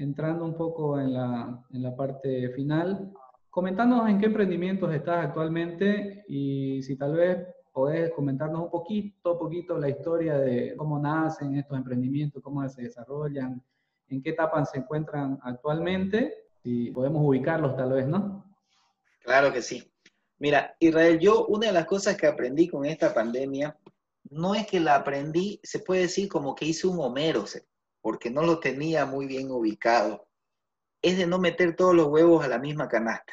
entrando 0.00 0.44
un 0.44 0.54
poco 0.54 0.98
en 0.98 1.12
la, 1.12 1.62
en 1.70 1.82
la 1.82 1.94
parte 1.94 2.50
final, 2.50 3.12
comentándonos 3.50 4.08
en 4.08 4.18
qué 4.18 4.26
emprendimientos 4.26 4.92
estás 4.94 5.26
actualmente 5.26 6.24
y 6.28 6.82
si 6.82 6.96
tal 6.96 7.14
vez 7.14 7.46
podés 7.72 8.10
comentarnos 8.12 8.62
un 8.62 8.70
poquito, 8.70 9.38
poquito 9.38 9.78
la 9.78 9.88
historia 9.88 10.38
de 10.38 10.74
cómo 10.76 10.98
nacen 10.98 11.56
estos 11.56 11.76
emprendimientos, 11.76 12.42
cómo 12.42 12.66
se 12.68 12.82
desarrollan, 12.82 13.62
en 14.08 14.22
qué 14.22 14.30
etapa 14.30 14.64
se 14.64 14.78
encuentran 14.78 15.38
actualmente 15.42 16.34
y 16.62 16.90
podemos 16.90 17.22
ubicarlos 17.24 17.76
tal 17.76 17.92
vez, 17.92 18.06
¿no? 18.06 18.44
Claro 19.22 19.52
que 19.52 19.62
sí. 19.62 19.84
Mira, 20.38 20.74
Israel, 20.80 21.18
yo 21.18 21.46
una 21.46 21.66
de 21.66 21.72
las 21.72 21.84
cosas 21.84 22.16
que 22.16 22.26
aprendí 22.26 22.66
con 22.66 22.86
esta 22.86 23.12
pandemia, 23.12 23.78
no 24.30 24.54
es 24.54 24.66
que 24.66 24.80
la 24.80 24.96
aprendí, 24.96 25.60
se 25.62 25.80
puede 25.80 26.02
decir 26.02 26.28
como 26.28 26.54
que 26.54 26.64
hice 26.64 26.86
un 26.86 26.98
homero, 27.00 27.44
porque 28.00 28.30
no 28.30 28.42
lo 28.42 28.60
tenía 28.60 29.06
muy 29.06 29.26
bien 29.26 29.50
ubicado, 29.50 30.28
es 31.02 31.18
de 31.18 31.26
no 31.26 31.38
meter 31.38 31.76
todos 31.76 31.94
los 31.94 32.08
huevos 32.08 32.44
a 32.44 32.48
la 32.48 32.58
misma 32.58 32.88
canasta. 32.88 33.32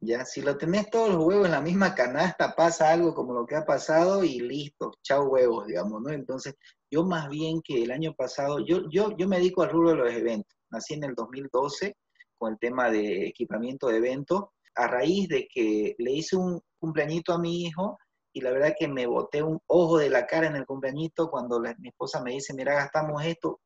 Ya, 0.00 0.24
si 0.24 0.42
lo 0.42 0.58
tenés 0.58 0.90
todos 0.90 1.10
los 1.10 1.24
huevos 1.24 1.46
en 1.46 1.52
la 1.52 1.60
misma 1.60 1.94
canasta, 1.94 2.56
pasa 2.56 2.90
algo 2.90 3.14
como 3.14 3.32
lo 3.34 3.46
que 3.46 3.54
ha 3.54 3.64
pasado 3.64 4.24
y 4.24 4.40
listo, 4.40 4.92
chao 5.02 5.28
huevos, 5.28 5.66
digamos, 5.68 6.02
¿no? 6.02 6.10
Entonces, 6.10 6.56
yo 6.90 7.04
más 7.04 7.28
bien 7.28 7.62
que 7.62 7.84
el 7.84 7.92
año 7.92 8.12
pasado, 8.12 8.58
yo, 8.66 8.90
yo, 8.90 9.16
yo 9.16 9.28
me 9.28 9.36
dedico 9.36 9.62
al 9.62 9.70
rubro 9.70 9.90
de 9.90 9.96
los 9.96 10.12
eventos. 10.12 10.58
Nací 10.70 10.94
en 10.94 11.04
el 11.04 11.14
2012 11.14 11.96
con 12.36 12.52
el 12.52 12.58
tema 12.58 12.90
de 12.90 13.28
equipamiento 13.28 13.86
de 13.86 13.98
eventos, 13.98 14.46
a 14.74 14.88
raíz 14.88 15.28
de 15.28 15.46
que 15.46 15.94
le 15.98 16.10
hice 16.10 16.34
un 16.34 16.60
cumpleañito 16.80 17.32
a 17.32 17.38
mi 17.38 17.62
hijo 17.62 17.96
y 18.32 18.40
la 18.40 18.50
verdad 18.50 18.74
que 18.76 18.88
me 18.88 19.06
boté 19.06 19.42
un 19.42 19.60
ojo 19.66 19.98
de 19.98 20.10
la 20.10 20.26
cara 20.26 20.48
en 20.48 20.56
el 20.56 20.66
cumpleañito 20.66 21.30
cuando 21.30 21.60
mi 21.60 21.88
esposa 21.88 22.20
me 22.22 22.32
dice, 22.32 22.54
mira, 22.54 22.74
gastamos 22.74 23.24
esto, 23.24 23.60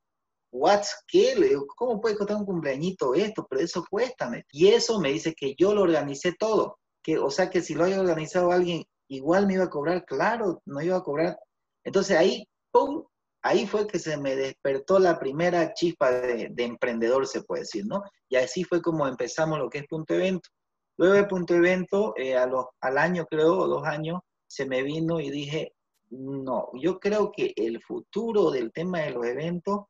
¿what? 0.56 0.82
¿Qué? 1.06 1.34
Le 1.36 1.48
digo, 1.48 1.66
¿cómo 1.76 2.00
puede 2.00 2.16
costar 2.16 2.36
un 2.36 2.46
cumpleañito 2.46 3.14
esto? 3.14 3.46
Pero 3.48 3.62
eso 3.62 3.84
cuesta. 3.88 4.30
Y 4.50 4.68
eso 4.68 4.98
me 5.00 5.12
dice 5.12 5.34
que 5.34 5.54
yo 5.58 5.74
lo 5.74 5.82
organicé 5.82 6.34
todo. 6.38 6.78
Que, 7.02 7.18
o 7.18 7.30
sea 7.30 7.50
que 7.50 7.62
si 7.62 7.74
lo 7.74 7.84
haya 7.84 8.00
organizado 8.00 8.50
alguien, 8.50 8.84
igual 9.08 9.46
me 9.46 9.54
iba 9.54 9.64
a 9.64 9.70
cobrar, 9.70 10.04
claro, 10.04 10.62
no 10.64 10.80
iba 10.82 10.96
a 10.96 11.02
cobrar. 11.02 11.38
Entonces 11.84 12.16
ahí, 12.16 12.48
¡pum! 12.72 13.04
Ahí 13.42 13.66
fue 13.66 13.86
que 13.86 14.00
se 14.00 14.16
me 14.16 14.34
despertó 14.34 14.98
la 14.98 15.20
primera 15.20 15.72
chispa 15.72 16.10
de, 16.10 16.52
emprendedor, 16.56 17.28
se 17.28 17.42
puede 17.42 17.62
decir, 17.62 17.86
¿no? 17.86 18.02
Y 18.28 18.36
así 18.36 18.64
fue 18.64 18.82
como 18.82 19.06
empezamos 19.06 19.58
lo 19.58 19.70
que 19.70 19.78
es 19.78 19.86
Punto 19.86 20.14
Evento. 20.14 20.48
Luego 20.98 21.14
de 21.14 21.24
Punto 21.24 21.54
Evento, 21.54 22.14
eh, 22.16 22.36
a 22.36 22.50
al 22.80 22.98
año 22.98 23.24
creo, 23.27 23.56
o 23.56 23.68
dos 23.68 23.86
años, 23.86 24.20
se 24.48 24.66
me 24.66 24.82
vino 24.82 25.20
y 25.20 25.30
dije, 25.30 25.74
no, 26.10 26.70
yo 26.74 26.98
creo 26.98 27.30
que 27.30 27.52
el 27.54 27.80
futuro 27.82 28.50
del 28.50 28.72
tema 28.72 29.00
de 29.00 29.10
los 29.10 29.27
eventos 29.27 29.84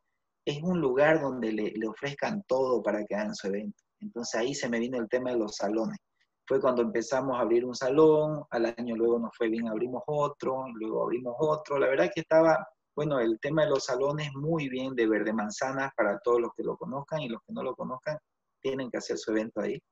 es 0.46 0.62
un 0.62 0.80
lugar 0.80 1.20
donde 1.20 1.52
le, 1.52 1.88
ofrezcan 1.88 2.42
todo 2.46 2.82
para 2.82 3.04
que 3.04 3.14
hagan 3.16 3.34
su 3.34 3.48
evento. 3.48 3.82
Entonces 4.00 4.40
ahí 4.40 4.54
se 4.54 4.68
me 4.68 4.78
vino 4.78 4.98
el 4.98 5.08
tema 5.08 5.30
de 5.30 5.38
los 5.38 5.56
salones. 5.56 5.98
Fue 6.46 6.60
cuando 6.60 6.82
empezamos 6.82 7.36
a 7.36 7.40
abrir 7.40 7.64
un 7.64 7.74
salón, 7.74 8.44
al 8.50 8.66
año 8.78 8.94
luego 8.94 9.18
nos 9.18 9.36
fue 9.36 9.48
bien, 9.48 9.66
abrimos 9.66 10.04
otro, 10.06 10.64
luego 10.74 11.02
abrimos 11.02 11.34
otro. 11.40 11.78
La 11.78 11.88
verdad 11.88 12.10
que 12.14 12.20
estaba, 12.20 12.64
bueno, 12.94 13.18
el 13.18 13.40
tema 13.40 13.64
de 13.64 13.70
los 13.70 13.84
salones 13.84 14.30
muy 14.34 14.68
bien 14.68 14.94
de 14.94 15.08
verde 15.08 15.32
manzana 15.32 15.92
para 15.96 16.20
todos 16.20 16.40
los 16.40 16.50
que 16.56 16.62
lo 16.62 16.76
conozcan 16.76 17.22
y 17.22 17.28
los 17.28 17.42
que 17.42 17.52
no 17.52 17.64
lo 17.64 17.74
conozcan 17.74 18.16
tienen 18.60 18.88
que 18.88 18.98
hacer 18.98 19.18
su 19.18 19.32
evento 19.32 19.60
ahí. 19.60 19.82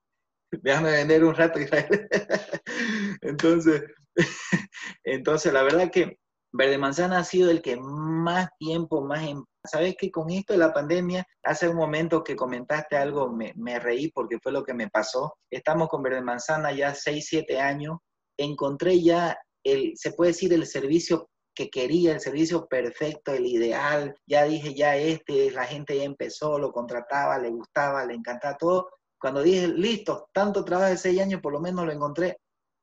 Déjame 0.53 0.93
vender 0.93 1.25
un 1.25 1.35
rato, 1.35 1.59
Israel. 1.59 2.09
entonces, 3.23 3.83
entonces, 5.03 5.53
la 5.53 5.65
verdad 5.65 5.91
que 5.91 6.21
Verde 6.53 6.79
Manzana 6.79 7.19
ha 7.19 7.25
sido 7.25 7.51
el 7.51 7.61
que 7.61 7.77
más 7.77 8.49
tiempo, 8.59 9.01
más 9.01 9.25
en 9.25 9.43
Sabes 9.67 9.97
que 9.97 10.11
con 10.11 10.31
esto 10.31 10.53
de 10.53 10.59
la 10.59 10.75
pandemia, 10.75 11.27
hace 11.43 11.69
un 11.69 11.77
momento 11.77 12.23
que 12.23 12.37
comentaste 12.37 12.97
algo, 12.97 13.31
me, 13.33 13.79
reí 13.79 14.11
porque 14.11 14.39
fue 14.39 14.53
lo 14.53 14.63
que 14.63 14.75
me 14.75 14.91
pasó. 14.91 15.39
Estamos 15.51 15.89
con 15.89 16.03
Verde 16.03 16.21
Manzana 16.21 16.71
ya 16.73 16.95
6, 16.95 17.27
7 17.27 17.61
años. 17.61 17.99
Encontré 18.37 19.01
ya, 19.03 19.39
el, 19.65 19.93
se 19.97 20.13
puede 20.13 20.33
decir, 20.33 20.53
el 20.53 20.67
servicio 20.67 21.31
que 21.55 21.71
quería, 21.71 22.13
el 22.13 22.21
servicio 22.21 22.67
perfecto, 22.67 23.33
el 23.33 23.47
ideal. 23.47 24.15
Ya 24.27 24.45
dije, 24.45 24.75
ya 24.75 24.97
este, 24.97 25.51
la 25.51 25.65
gente 25.65 25.97
ya 25.97 26.05
empezó, 26.05 26.59
lo 26.59 26.71
contrataba, 26.71 27.39
le 27.39 27.49
gustaba, 27.49 28.05
le 28.05 28.15
encantaba 28.15 28.59
todo. 28.59 28.91
Cuando 29.19 29.43
dije, 29.43 29.69
listo, 29.69 30.29
tanto 30.35 30.63
trabajo 30.63 30.91
de 30.91 30.99
6 30.99 31.21
años, 31.23 31.41
por 31.41 31.55
lo 31.55 31.61
menos 31.61 31.87
lo 31.87 31.93
encontré, 31.93 32.37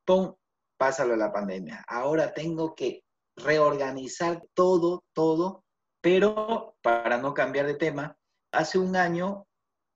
¡pum! 0.04 0.34
Pásalo 0.76 1.14
a 1.14 1.16
la 1.16 1.32
pandemia. 1.32 1.84
Ahora 1.86 2.34
tengo 2.34 2.74
que 2.74 3.04
reorganizar 3.36 4.42
todo, 4.52 5.04
todo 5.14 5.62
pero 6.02 6.76
para 6.82 7.16
no 7.16 7.32
cambiar 7.32 7.66
de 7.66 7.74
tema, 7.74 8.18
hace 8.52 8.78
un 8.78 8.96
año 8.96 9.46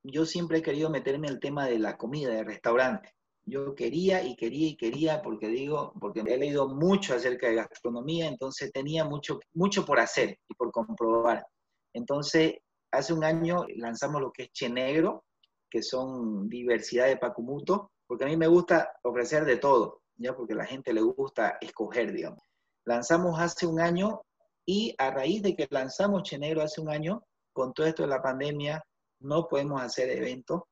yo 0.02 0.24
siempre 0.24 0.58
he 0.58 0.62
querido 0.62 0.88
meterme 0.88 1.26
en 1.26 1.34
el 1.34 1.40
tema 1.40 1.66
de 1.66 1.80
la 1.80 1.98
comida, 1.98 2.30
de 2.30 2.44
restaurante. 2.44 3.12
Yo 3.44 3.74
quería 3.74 4.22
y 4.22 4.36
quería 4.36 4.68
y 4.68 4.76
quería, 4.76 5.20
porque 5.20 5.48
digo, 5.48 5.92
porque 6.00 6.20
he 6.20 6.38
leído 6.38 6.68
mucho 6.68 7.14
acerca 7.14 7.48
de 7.48 7.56
gastronomía, 7.56 8.28
entonces 8.28 8.72
tenía 8.72 9.04
mucho, 9.04 9.40
mucho 9.52 9.84
por 9.84 9.98
hacer 9.98 10.38
y 10.48 10.54
por 10.54 10.70
comprobar. 10.70 11.44
Entonces, 11.92 12.54
hace 12.92 13.12
un 13.12 13.24
año 13.24 13.66
lanzamos 13.76 14.20
lo 14.20 14.32
que 14.32 14.44
es 14.44 14.52
Che 14.52 14.68
Negro, 14.68 15.24
que 15.68 15.82
son 15.82 16.48
diversidad 16.48 17.06
de 17.06 17.16
pacumuto, 17.16 17.90
porque 18.06 18.24
a 18.24 18.28
mí 18.28 18.36
me 18.36 18.46
gusta 18.46 18.92
ofrecer 19.02 19.44
de 19.44 19.56
todo, 19.56 20.02
ya 20.16 20.36
porque 20.36 20.52
a 20.52 20.56
la 20.56 20.66
gente 20.66 20.92
le 20.92 21.00
gusta 21.00 21.58
escoger, 21.60 22.12
digamos. 22.12 22.42
Lanzamos 22.84 23.40
hace 23.40 23.66
un 23.66 23.80
año 23.80 24.22
y 24.66 24.94
a 24.98 25.10
raíz 25.12 25.42
de 25.42 25.54
que 25.54 25.68
lanzamos 25.70 26.24
Chenegro 26.24 26.60
hace 26.60 26.80
un 26.80 26.90
año, 26.90 27.22
con 27.52 27.72
todo 27.72 27.86
esto 27.86 28.02
de 28.02 28.08
la 28.08 28.20
pandemia, 28.20 28.84
no 29.20 29.46
podemos 29.46 29.80
hacer 29.80 30.10
eventos. 30.10 30.62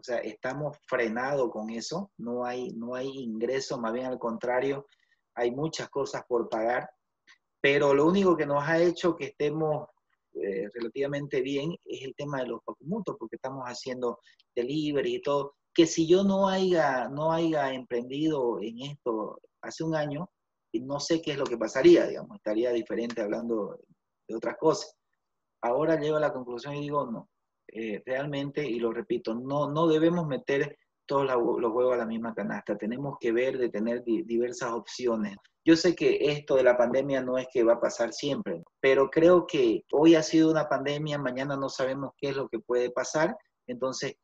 O 0.00 0.02
sea, 0.02 0.18
estamos 0.18 0.76
frenados 0.86 1.50
con 1.50 1.70
eso. 1.70 2.12
No 2.18 2.44
hay, 2.44 2.70
no 2.72 2.94
hay 2.94 3.08
ingresos, 3.08 3.80
más 3.80 3.92
bien 3.92 4.06
al 4.06 4.18
contrario, 4.18 4.86
hay 5.34 5.50
muchas 5.50 5.88
cosas 5.88 6.22
por 6.28 6.48
pagar. 6.48 6.88
Pero 7.60 7.94
lo 7.94 8.06
único 8.06 8.36
que 8.36 8.46
nos 8.46 8.62
ha 8.62 8.80
hecho 8.80 9.16
que 9.16 9.24
estemos 9.26 9.88
eh, 10.34 10.68
relativamente 10.74 11.40
bien 11.40 11.74
es 11.84 12.02
el 12.02 12.14
tema 12.14 12.40
de 12.40 12.48
los 12.48 12.62
pacumutos, 12.62 13.16
porque 13.18 13.36
estamos 13.36 13.64
haciendo 13.64 14.20
delivery 14.54 15.16
y 15.16 15.22
todo. 15.22 15.54
Que 15.74 15.86
si 15.86 16.06
yo 16.06 16.22
no 16.22 16.48
haya, 16.48 17.08
no 17.08 17.32
haya 17.32 17.72
emprendido 17.72 18.60
en 18.60 18.82
esto 18.82 19.40
hace 19.62 19.82
un 19.82 19.96
año, 19.96 20.30
no 20.74 21.00
sé 21.00 21.20
qué 21.22 21.32
es 21.32 21.38
lo 21.38 21.44
que 21.44 21.58
pasaría, 21.58 22.06
digamos, 22.06 22.36
estaría 22.36 22.70
diferente 22.70 23.22
hablando 23.22 23.78
de 24.28 24.36
otras 24.36 24.56
cosas. 24.58 24.94
Ahora 25.62 25.98
llego 25.98 26.16
a 26.16 26.20
la 26.20 26.32
conclusión 26.32 26.74
y 26.76 26.82
digo, 26.82 27.10
no, 27.10 27.28
eh, 27.72 28.02
realmente, 28.06 28.64
y 28.64 28.78
lo 28.78 28.92
repito, 28.92 29.34
no, 29.34 29.70
no 29.70 29.88
debemos 29.88 30.26
meter 30.26 30.76
todos 31.06 31.24
los 31.24 31.72
huevos 31.72 31.94
a 31.94 31.98
la 31.98 32.06
misma 32.06 32.34
canasta, 32.34 32.76
tenemos 32.76 33.16
que 33.18 33.32
ver 33.32 33.56
de 33.56 33.70
tener 33.70 34.04
diversas 34.04 34.72
opciones. 34.72 35.36
Yo 35.64 35.74
sé 35.74 35.94
que 35.94 36.18
esto 36.20 36.54
de 36.56 36.62
la 36.62 36.76
pandemia 36.76 37.22
no 37.22 37.38
es 37.38 37.46
que 37.50 37.64
va 37.64 37.74
a 37.74 37.80
pasar 37.80 38.12
siempre, 38.12 38.62
pero 38.80 39.08
creo 39.08 39.46
que 39.46 39.84
hoy 39.92 40.14
ha 40.14 40.22
sido 40.22 40.50
una 40.50 40.68
pandemia, 40.68 41.18
mañana 41.18 41.56
no 41.56 41.70
sabemos 41.70 42.12
qué 42.18 42.28
es 42.28 42.36
lo 42.36 42.48
que 42.48 42.58
puede 42.58 42.90
pasar, 42.90 43.36
entonces 43.66 44.14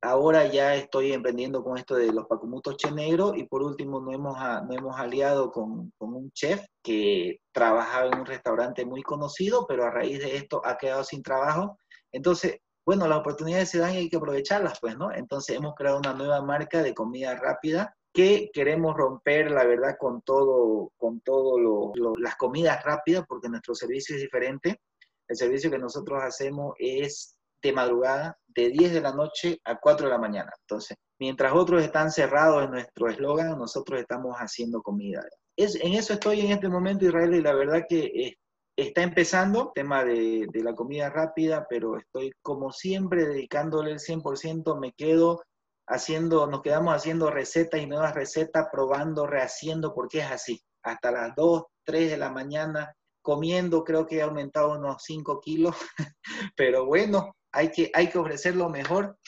Ahora 0.00 0.46
ya 0.46 0.76
estoy 0.76 1.12
emprendiendo 1.12 1.64
con 1.64 1.76
esto 1.76 1.96
de 1.96 2.12
los 2.12 2.26
pacumutos 2.26 2.76
che 2.76 2.90
negro 2.92 3.34
y 3.34 3.48
por 3.48 3.62
último 3.62 4.00
nos 4.00 4.14
hemos, 4.14 4.36
hemos 4.70 4.98
aliado 4.98 5.50
con, 5.50 5.92
con, 5.98 6.14
un 6.14 6.30
chef 6.30 6.64
que 6.82 7.40
trabajaba 7.52 8.06
en 8.06 8.20
un 8.20 8.26
restaurante 8.26 8.86
muy 8.86 9.02
conocido, 9.02 9.66
pero 9.66 9.84
a 9.84 9.90
raíz 9.90 10.20
de 10.20 10.36
esto 10.36 10.62
ha 10.64 10.78
quedado 10.78 11.02
sin 11.02 11.22
trabajo. 11.22 11.78
Entonces, 12.12 12.60
bueno, 12.86 13.08
las 13.08 13.18
oportunidades 13.18 13.70
se 13.70 13.78
dan 13.78 13.92
y 13.94 13.96
hay 13.98 14.08
que 14.08 14.16
aprovecharlas, 14.16 14.78
pues, 14.80 14.96
¿no? 14.96 15.12
Entonces 15.12 15.56
hemos 15.56 15.74
creado 15.74 15.98
una 15.98 16.14
nueva 16.14 16.40
marca 16.42 16.82
de 16.82 16.94
comida 16.94 17.34
rápida 17.34 17.94
que 18.14 18.50
queremos 18.52 18.96
romper, 18.96 19.50
la 19.50 19.64
verdad, 19.64 19.96
con 19.98 20.22
todo, 20.22 20.90
con 20.96 21.20
todo 21.20 21.58
lo, 21.58 21.92
las 22.18 22.36
comidas 22.36 22.82
rápidas, 22.84 23.24
porque 23.28 23.48
nuestro 23.48 23.74
servicio 23.74 24.16
es 24.16 24.22
diferente. 24.22 24.80
El 25.28 25.36
servicio 25.36 25.70
que 25.70 25.78
nosotros 25.78 26.22
hacemos 26.22 26.74
es 26.78 27.36
de 27.62 27.72
madrugada, 27.72 28.38
de 28.46 28.70
10 28.70 28.92
de 28.92 29.00
la 29.00 29.12
noche 29.12 29.58
a 29.64 29.78
4 29.78 30.06
de 30.06 30.12
la 30.12 30.18
mañana. 30.18 30.52
Entonces, 30.60 30.96
mientras 31.18 31.52
otros 31.52 31.82
están 31.82 32.10
cerrados 32.10 32.64
en 32.64 32.70
nuestro 32.70 33.08
eslogan, 33.08 33.58
nosotros 33.58 34.00
estamos 34.00 34.36
haciendo 34.36 34.82
comida. 34.82 35.24
Es, 35.56 35.76
en 35.76 35.94
eso 35.94 36.14
estoy 36.14 36.40
en 36.40 36.52
este 36.52 36.68
momento, 36.68 37.04
Israel, 37.04 37.34
y 37.34 37.42
la 37.42 37.54
verdad 37.54 37.84
que 37.88 38.36
está 38.76 39.02
empezando 39.02 39.60
el 39.60 39.68
tema 39.74 40.04
de, 40.04 40.46
de, 40.52 40.62
la 40.62 40.74
comida 40.74 41.10
rápida, 41.10 41.66
pero 41.68 41.98
estoy 41.98 42.32
como 42.42 42.70
siempre 42.72 43.26
dedicándole 43.26 43.92
el 43.92 43.98
100%, 43.98 44.78
me 44.78 44.92
quedo 44.92 45.42
haciendo, 45.88 46.46
nos 46.46 46.62
quedamos 46.62 46.94
haciendo 46.94 47.30
recetas 47.30 47.80
y 47.80 47.86
nuevas 47.86 48.14
recetas, 48.14 48.68
probando, 48.70 49.26
rehaciendo, 49.26 49.94
porque 49.94 50.20
es 50.20 50.30
así. 50.30 50.60
Hasta 50.84 51.10
las 51.10 51.34
2, 51.34 51.64
3 51.84 52.10
de 52.10 52.16
la 52.18 52.30
mañana 52.30 52.94
comiendo, 53.22 53.84
creo 53.84 54.06
que 54.06 54.16
he 54.16 54.22
aumentado 54.22 54.78
unos 54.78 55.02
5 55.04 55.40
kilos, 55.40 55.76
pero 56.56 56.86
bueno, 56.86 57.34
hay 57.52 57.70
que, 57.70 57.90
hay 57.94 58.08
que 58.08 58.18
ofrecer 58.18 58.56
lo 58.56 58.68
mejor. 58.68 59.18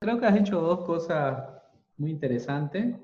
Creo 0.00 0.18
que 0.18 0.26
has 0.26 0.36
hecho 0.36 0.60
dos 0.60 0.84
cosas 0.84 1.44
muy 1.96 2.10
interesantes. 2.10 2.96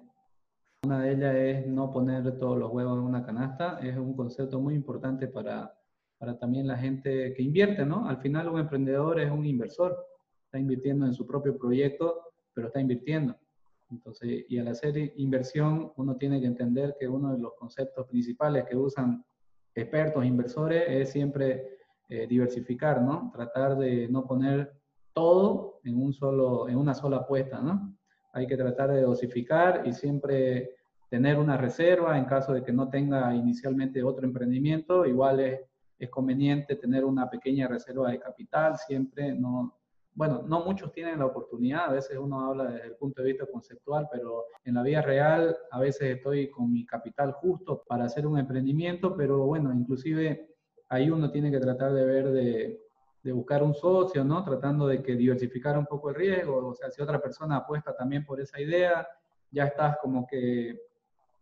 Una 0.84 1.00
de 1.00 1.12
ellas 1.12 1.34
es 1.34 1.66
no 1.66 1.90
poner 1.90 2.38
todos 2.38 2.58
los 2.58 2.72
huevos 2.72 2.98
en 2.98 3.04
una 3.04 3.24
canasta. 3.24 3.78
Es 3.80 3.96
un 3.96 4.14
concepto 4.14 4.60
muy 4.60 4.74
importante 4.74 5.28
para 5.28 5.78
para 6.18 6.36
también 6.36 6.66
la 6.66 6.76
gente 6.76 7.32
que 7.34 7.42
invierte, 7.42 7.86
¿no? 7.86 8.08
Al 8.08 8.18
final 8.18 8.48
un 8.48 8.58
emprendedor 8.58 9.20
es 9.20 9.30
un 9.30 9.46
inversor, 9.46 9.96
está 10.44 10.58
invirtiendo 10.58 11.06
en 11.06 11.14
su 11.14 11.26
propio 11.26 11.56
proyecto, 11.56 12.32
pero 12.52 12.66
está 12.66 12.80
invirtiendo. 12.80 13.36
Entonces, 13.90 14.44
y 14.48 14.58
al 14.58 14.68
hacer 14.68 15.12
inversión, 15.16 15.92
uno 15.96 16.16
tiene 16.16 16.40
que 16.40 16.46
entender 16.46 16.96
que 16.98 17.08
uno 17.08 17.32
de 17.32 17.38
los 17.38 17.54
conceptos 17.54 18.06
principales 18.08 18.64
que 18.68 18.76
usan 18.76 19.24
expertos, 19.74 20.24
inversores, 20.26 20.84
es 20.88 21.10
siempre 21.10 21.77
eh, 22.08 22.26
diversificar, 22.26 23.02
¿no? 23.02 23.30
Tratar 23.34 23.76
de 23.76 24.08
no 24.08 24.26
poner 24.26 24.72
todo 25.12 25.80
en, 25.84 26.02
un 26.02 26.12
solo, 26.12 26.68
en 26.68 26.76
una 26.76 26.94
sola 26.94 27.18
apuesta, 27.18 27.60
¿no? 27.60 27.94
Hay 28.32 28.46
que 28.46 28.56
tratar 28.56 28.90
de 28.92 29.02
dosificar 29.02 29.82
y 29.86 29.92
siempre 29.92 30.76
tener 31.10 31.38
una 31.38 31.56
reserva 31.56 32.18
en 32.18 32.24
caso 32.24 32.52
de 32.52 32.62
que 32.62 32.72
no 32.72 32.88
tenga 32.88 33.34
inicialmente 33.34 34.02
otro 34.02 34.26
emprendimiento. 34.26 35.06
Igual 35.06 35.40
es, 35.40 35.60
es 35.98 36.10
conveniente 36.10 36.76
tener 36.76 37.04
una 37.04 37.28
pequeña 37.28 37.66
reserva 37.66 38.10
de 38.10 38.20
capital, 38.20 38.76
siempre 38.76 39.32
no, 39.32 39.78
bueno, 40.18 40.42
no 40.46 40.64
muchos 40.64 40.90
tienen 40.92 41.20
la 41.20 41.26
oportunidad, 41.26 41.90
a 41.90 41.92
veces 41.92 42.18
uno 42.18 42.40
habla 42.40 42.64
desde 42.64 42.88
el 42.88 42.96
punto 42.96 43.22
de 43.22 43.28
vista 43.28 43.46
conceptual, 43.46 44.08
pero 44.10 44.46
en 44.64 44.74
la 44.74 44.82
vida 44.82 45.00
real 45.00 45.56
a 45.70 45.78
veces 45.78 46.16
estoy 46.16 46.50
con 46.50 46.72
mi 46.72 46.84
capital 46.84 47.32
justo 47.32 47.84
para 47.86 48.06
hacer 48.06 48.26
un 48.26 48.36
emprendimiento, 48.36 49.16
pero 49.16 49.46
bueno, 49.46 49.72
inclusive 49.72 50.56
ahí 50.88 51.10
uno 51.10 51.30
tiene 51.30 51.50
que 51.50 51.60
tratar 51.60 51.92
de 51.92 52.04
ver 52.04 52.28
de, 52.30 52.80
buscar 53.32 53.62
un 53.62 53.74
socio, 53.74 54.24
¿no? 54.24 54.42
Tratando 54.42 54.86
de 54.86 55.02
que 55.02 55.14
diversificar 55.14 55.76
un 55.76 55.84
poco 55.84 56.08
el 56.08 56.14
riesgo, 56.14 56.66
o 56.66 56.74
sea, 56.74 56.90
si 56.90 57.02
otra 57.02 57.20
persona 57.20 57.56
apuesta 57.56 57.94
también 57.94 58.24
por 58.24 58.40
esa 58.40 58.58
idea, 58.58 59.06
ya 59.50 59.64
estás 59.64 59.98
como 60.00 60.26
que 60.26 60.80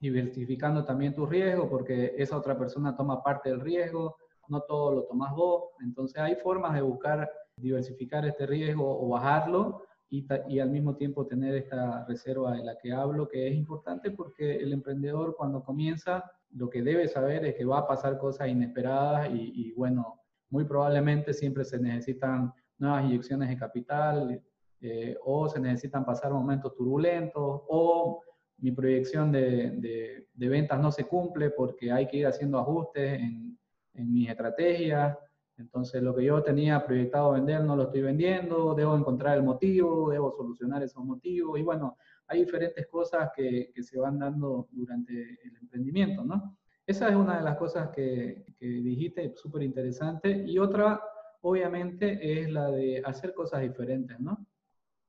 diversificando 0.01 0.85
también 0.85 1.15
tu 1.15 1.27
riesgo 1.27 1.69
porque 1.69 2.15
esa 2.19 2.37
otra 2.37 2.59
persona 2.59 2.97
toma 2.97 3.23
parte 3.23 3.51
del 3.51 3.61
riesgo, 3.61 4.17
no 4.49 4.63
todo 4.63 4.93
lo 4.93 5.03
tomas 5.05 5.33
vos, 5.33 5.71
entonces 5.81 6.21
hay 6.21 6.35
formas 6.35 6.75
de 6.75 6.81
buscar 6.81 7.31
diversificar 7.57 8.27
este 8.27 8.47
riesgo 8.47 9.01
o 9.01 9.09
bajarlo 9.11 9.83
y, 10.11 10.27
y, 10.49 10.59
al 10.59 10.71
mismo 10.71 10.97
tiempo 10.97 11.27
tener 11.27 11.55
esta 11.55 12.05
reserva 12.07 12.53
de 12.57 12.65
la 12.65 12.77
que 12.79 12.93
hablo, 12.93 13.29
que 13.29 13.47
es 13.47 13.55
importante 13.55 14.11
porque 14.11 14.57
el 14.57 14.73
emprendedor 14.73 15.37
cuando 15.37 15.63
comienza 15.63 16.25
lo 16.51 16.71
que 16.71 16.83
debe 16.83 17.09
saber 17.09 17.45
es 17.45 17.55
que 17.55 17.65
va 17.65 17.79
a 17.79 17.87
pasar 17.87 18.19
cosas 18.19 18.49
inesperadas 18.49 19.31
y, 19.31 19.53
y 19.55 19.73
bueno, 19.73 20.21
muy 20.51 20.65
probablemente 20.65 21.33
siempre 21.33 21.65
se 21.65 21.79
necesitan 21.79 22.53
nuevas 22.79 23.05
inyecciones 23.05 23.49
de 23.49 23.57
capital 23.57 24.43
eh, 24.81 25.17
o 25.25 25.49
se 25.49 25.61
necesitan 25.61 26.05
pasar 26.05 26.33
momentos 26.33 26.75
turbulentos 26.75 27.63
o 27.69 28.23
mi 28.59 28.73
proyección 28.73 29.33
de, 29.33 29.73
de, 29.73 30.29
de, 30.33 30.49
ventas 30.49 30.81
no 30.81 30.91
se 30.91 31.05
cumple 31.05 31.51
porque 31.51 31.93
hay 31.93 32.07
que 32.07 32.19
ir 32.19 32.27
haciendo 32.27 32.59
ajustes 32.59 33.21
en, 33.21 33.59
en 33.95 34.13
mis 34.13 34.31
estrategias 34.31 35.17
entonces, 35.59 36.03
lo 36.03 36.15
que 36.15 36.25
yo 36.25 36.43
tenía 36.43 36.85
proyectado 36.85 37.33
vender 37.33 37.63
no 37.65 37.77
lo 37.77 37.85
estoy 37.85 38.03
vendiendo, 38.03 38.75
debo 38.75 38.95
encontrar 38.95 39.39
el 39.39 39.43
motivo, 39.43 40.11
debo 40.11 40.31
solucionar 40.33 40.83
esos 40.83 41.03
motivos. 41.05 41.59
Y 41.59 41.63
bueno, 41.63 41.97
hay 42.29 42.45
diferentes 42.45 42.87
cosas 42.87 43.31
que, 43.35 43.71
que 43.75 43.83
se 43.83 43.99
van 43.99 44.19
dando 44.19 44.69
durante 44.73 45.13
el 45.13 45.57
emprendimiento, 45.61 46.25
¿no? 46.25 46.57
Esa 46.87 47.09
es 47.09 47.17
una 47.17 47.39
de 47.39 47.43
las 47.43 47.57
cosas 47.57 47.91
que, 47.91 48.45
que 48.57 48.67
dijiste, 48.67 49.35
súper 49.35 49.63
interesante. 49.63 50.45
Y 50.47 50.59
otra, 50.59 51.03
obviamente, 51.41 52.43
es 52.43 52.51
la 52.51 52.71
de 52.71 53.03
hacer 53.05 53.35
cosas 53.35 53.63
diferentes, 53.63 54.19
¿no? 54.21 54.47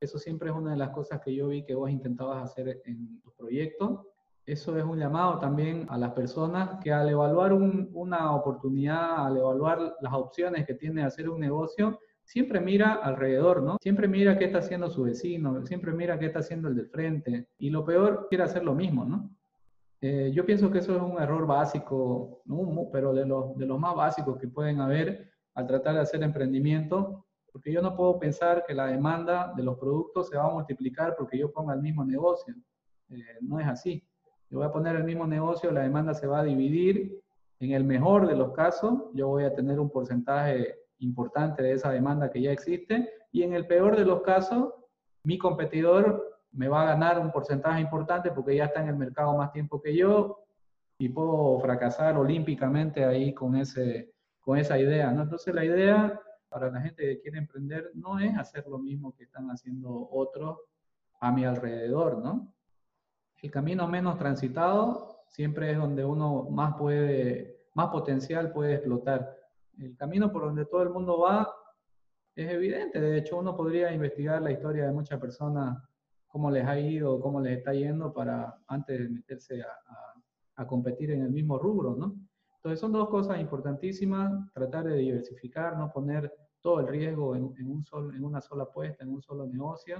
Eso 0.00 0.18
siempre 0.18 0.50
es 0.50 0.56
una 0.56 0.72
de 0.72 0.76
las 0.76 0.90
cosas 0.90 1.20
que 1.20 1.34
yo 1.34 1.48
vi 1.48 1.64
que 1.64 1.74
vos 1.74 1.90
intentabas 1.90 2.42
hacer 2.50 2.82
en 2.84 3.20
tu 3.20 3.32
proyecto. 3.32 4.12
Eso 4.46 4.76
es 4.78 4.84
un 4.84 4.98
llamado 4.98 5.38
también 5.38 5.86
a 5.88 5.98
las 5.98 6.12
personas 6.12 6.82
que 6.82 6.92
al 6.92 7.08
evaluar 7.08 7.52
una 7.52 8.34
oportunidad, 8.34 9.26
al 9.26 9.36
evaluar 9.36 9.96
las 10.00 10.12
opciones 10.14 10.66
que 10.66 10.74
tiene 10.74 11.02
hacer 11.02 11.28
un 11.28 11.40
negocio, 11.40 12.00
siempre 12.28 12.60
mira 12.60 12.92
alrededor, 12.92 13.62
¿no? 13.62 13.78
Siempre 13.80 14.06
mira 14.06 14.36
qué 14.38 14.44
está 14.44 14.58
haciendo 14.58 14.90
su 14.90 15.02
vecino, 15.02 15.64
siempre 15.64 15.92
mira 15.92 16.18
qué 16.18 16.26
está 16.26 16.40
haciendo 16.40 16.68
el 16.68 16.76
del 16.76 16.88
frente. 16.90 17.48
Y 17.58 17.70
lo 17.70 17.86
peor, 17.86 18.26
quiere 18.28 18.44
hacer 18.44 18.64
lo 18.64 18.74
mismo, 18.74 19.06
¿no? 19.06 19.30
Eh, 20.02 20.30
yo 20.34 20.44
pienso 20.44 20.70
que 20.70 20.78
eso 20.78 20.94
es 20.94 21.02
un 21.02 21.20
error 21.20 21.46
básico, 21.46 22.42
pero 22.92 23.14
de 23.14 23.24
los, 23.24 23.56
de 23.56 23.66
los 23.66 23.80
más 23.80 23.94
básicos 23.94 24.38
que 24.38 24.46
pueden 24.46 24.80
haber 24.80 25.30
al 25.54 25.66
tratar 25.66 25.94
de 25.94 26.00
hacer 26.02 26.22
emprendimiento, 26.22 27.24
porque 27.50 27.72
yo 27.72 27.80
no 27.80 27.96
puedo 27.96 28.18
pensar 28.18 28.62
que 28.66 28.74
la 28.74 28.86
demanda 28.86 29.54
de 29.56 29.62
los 29.62 29.78
productos 29.78 30.28
se 30.28 30.36
va 30.36 30.44
a 30.44 30.52
multiplicar 30.52 31.16
porque 31.16 31.38
yo 31.38 31.50
ponga 31.50 31.72
el 31.72 31.80
mismo 31.80 32.04
negocio. 32.04 32.54
Eh, 33.08 33.38
no 33.40 33.58
es 33.58 33.66
así. 33.66 34.06
Yo 34.50 34.58
voy 34.58 34.66
a 34.66 34.72
poner 34.72 34.96
el 34.96 35.04
mismo 35.04 35.26
negocio, 35.26 35.72
la 35.72 35.80
demanda 35.80 36.12
se 36.12 36.26
va 36.26 36.40
a 36.40 36.44
dividir. 36.44 37.22
En 37.58 37.72
el 37.72 37.84
mejor 37.84 38.28
de 38.28 38.36
los 38.36 38.52
casos, 38.52 39.04
yo 39.14 39.28
voy 39.28 39.44
a 39.44 39.54
tener 39.54 39.80
un 39.80 39.90
porcentaje 39.90 40.76
importante 40.98 41.62
de 41.62 41.72
esa 41.72 41.90
demanda 41.90 42.30
que 42.30 42.42
ya 42.42 42.52
existe. 42.52 43.10
Y 43.32 43.42
en 43.42 43.52
el 43.52 43.66
peor 43.66 43.96
de 43.96 44.04
los 44.04 44.22
casos, 44.22 44.74
mi 45.24 45.38
competidor 45.38 46.40
me 46.52 46.68
va 46.68 46.82
a 46.82 46.86
ganar 46.86 47.18
un 47.18 47.30
porcentaje 47.30 47.80
importante 47.80 48.30
porque 48.30 48.56
ya 48.56 48.66
está 48.66 48.80
en 48.80 48.88
el 48.88 48.96
mercado 48.96 49.36
más 49.36 49.52
tiempo 49.52 49.80
que 49.80 49.96
yo 49.96 50.44
y 50.98 51.08
puedo 51.08 51.60
fracasar 51.60 52.16
olímpicamente 52.16 53.04
ahí 53.04 53.32
con, 53.32 53.56
ese, 53.56 54.12
con 54.40 54.58
esa 54.58 54.78
idea. 54.78 55.10
¿no? 55.12 55.22
Entonces 55.22 55.54
la 55.54 55.64
idea 55.64 56.20
para 56.48 56.70
la 56.70 56.80
gente 56.80 57.02
que 57.02 57.20
quiere 57.20 57.38
emprender 57.38 57.90
no 57.94 58.18
es 58.18 58.36
hacer 58.36 58.66
lo 58.66 58.78
mismo 58.78 59.14
que 59.14 59.24
están 59.24 59.48
haciendo 59.50 60.08
otros 60.10 60.58
a 61.20 61.30
mi 61.30 61.44
alrededor, 61.44 62.18
¿no? 62.18 62.52
el 63.42 63.50
camino 63.50 63.86
menos 63.86 64.18
transitado 64.18 65.22
siempre 65.28 65.70
es 65.72 65.78
donde 65.78 66.04
uno 66.04 66.44
más 66.50 66.74
puede, 66.76 67.60
más 67.74 67.88
potencial 67.90 68.52
puede 68.52 68.74
explotar. 68.74 69.37
El 69.78 69.96
camino 69.96 70.30
por 70.32 70.42
donde 70.42 70.66
todo 70.66 70.82
el 70.82 70.90
mundo 70.90 71.20
va 71.20 71.48
es 72.34 72.50
evidente. 72.50 73.00
De 73.00 73.18
hecho, 73.18 73.38
uno 73.38 73.56
podría 73.56 73.92
investigar 73.92 74.40
la 74.42 74.52
historia 74.52 74.86
de 74.86 74.92
muchas 74.92 75.20
personas, 75.20 75.76
cómo 76.26 76.50
les 76.50 76.64
ha 76.66 76.78
ido, 76.78 77.20
cómo 77.20 77.40
les 77.40 77.58
está 77.58 77.72
yendo 77.72 78.12
para 78.12 78.60
antes 78.66 78.98
de 78.98 79.08
meterse 79.08 79.62
a, 79.62 79.68
a, 80.56 80.66
competir 80.66 81.10
en 81.10 81.22
el 81.22 81.30
mismo 81.30 81.58
rubro, 81.58 81.96
¿no? 81.96 82.16
Entonces 82.56 82.80
son 82.80 82.92
dos 82.92 83.08
cosas 83.08 83.40
importantísimas, 83.40 84.52
tratar 84.52 84.84
de 84.84 84.96
diversificar, 84.96 85.76
no 85.76 85.90
poner 85.90 86.32
todo 86.60 86.80
el 86.80 86.88
riesgo 86.88 87.36
en, 87.36 87.54
en 87.58 87.70
un 87.70 87.84
solo, 87.84 88.12
en 88.14 88.24
una 88.24 88.40
sola 88.40 88.64
apuesta, 88.64 89.04
en 89.04 89.10
un 89.10 89.22
solo 89.22 89.46
negocio. 89.46 89.96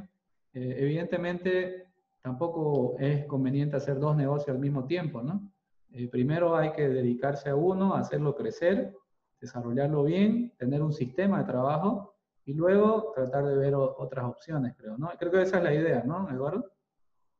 Eh, 0.52 0.76
evidentemente, 0.78 1.86
tampoco 2.20 2.96
es 2.98 3.24
conveniente 3.26 3.76
hacer 3.76 3.98
dos 3.98 4.16
negocios 4.16 4.54
al 4.54 4.60
mismo 4.60 4.84
tiempo, 4.84 5.22
¿no? 5.22 5.52
Eh, 5.92 6.08
primero 6.08 6.54
hay 6.56 6.72
que 6.72 6.88
dedicarse 6.88 7.48
a 7.48 7.56
uno, 7.56 7.94
hacerlo 7.94 8.34
crecer, 8.34 8.94
desarrollarlo 9.40 10.04
bien, 10.04 10.52
tener 10.58 10.82
un 10.82 10.92
sistema 10.92 11.38
de 11.38 11.44
trabajo 11.44 12.14
y 12.44 12.54
luego 12.54 13.12
tratar 13.14 13.44
de 13.46 13.56
ver 13.56 13.74
otras 13.74 14.24
opciones, 14.24 14.74
creo, 14.76 14.96
¿no? 14.96 15.10
Creo 15.18 15.30
que 15.30 15.42
esa 15.42 15.58
es 15.58 15.64
la 15.64 15.74
idea, 15.74 16.02
¿no, 16.04 16.28
Eduardo? 16.30 16.72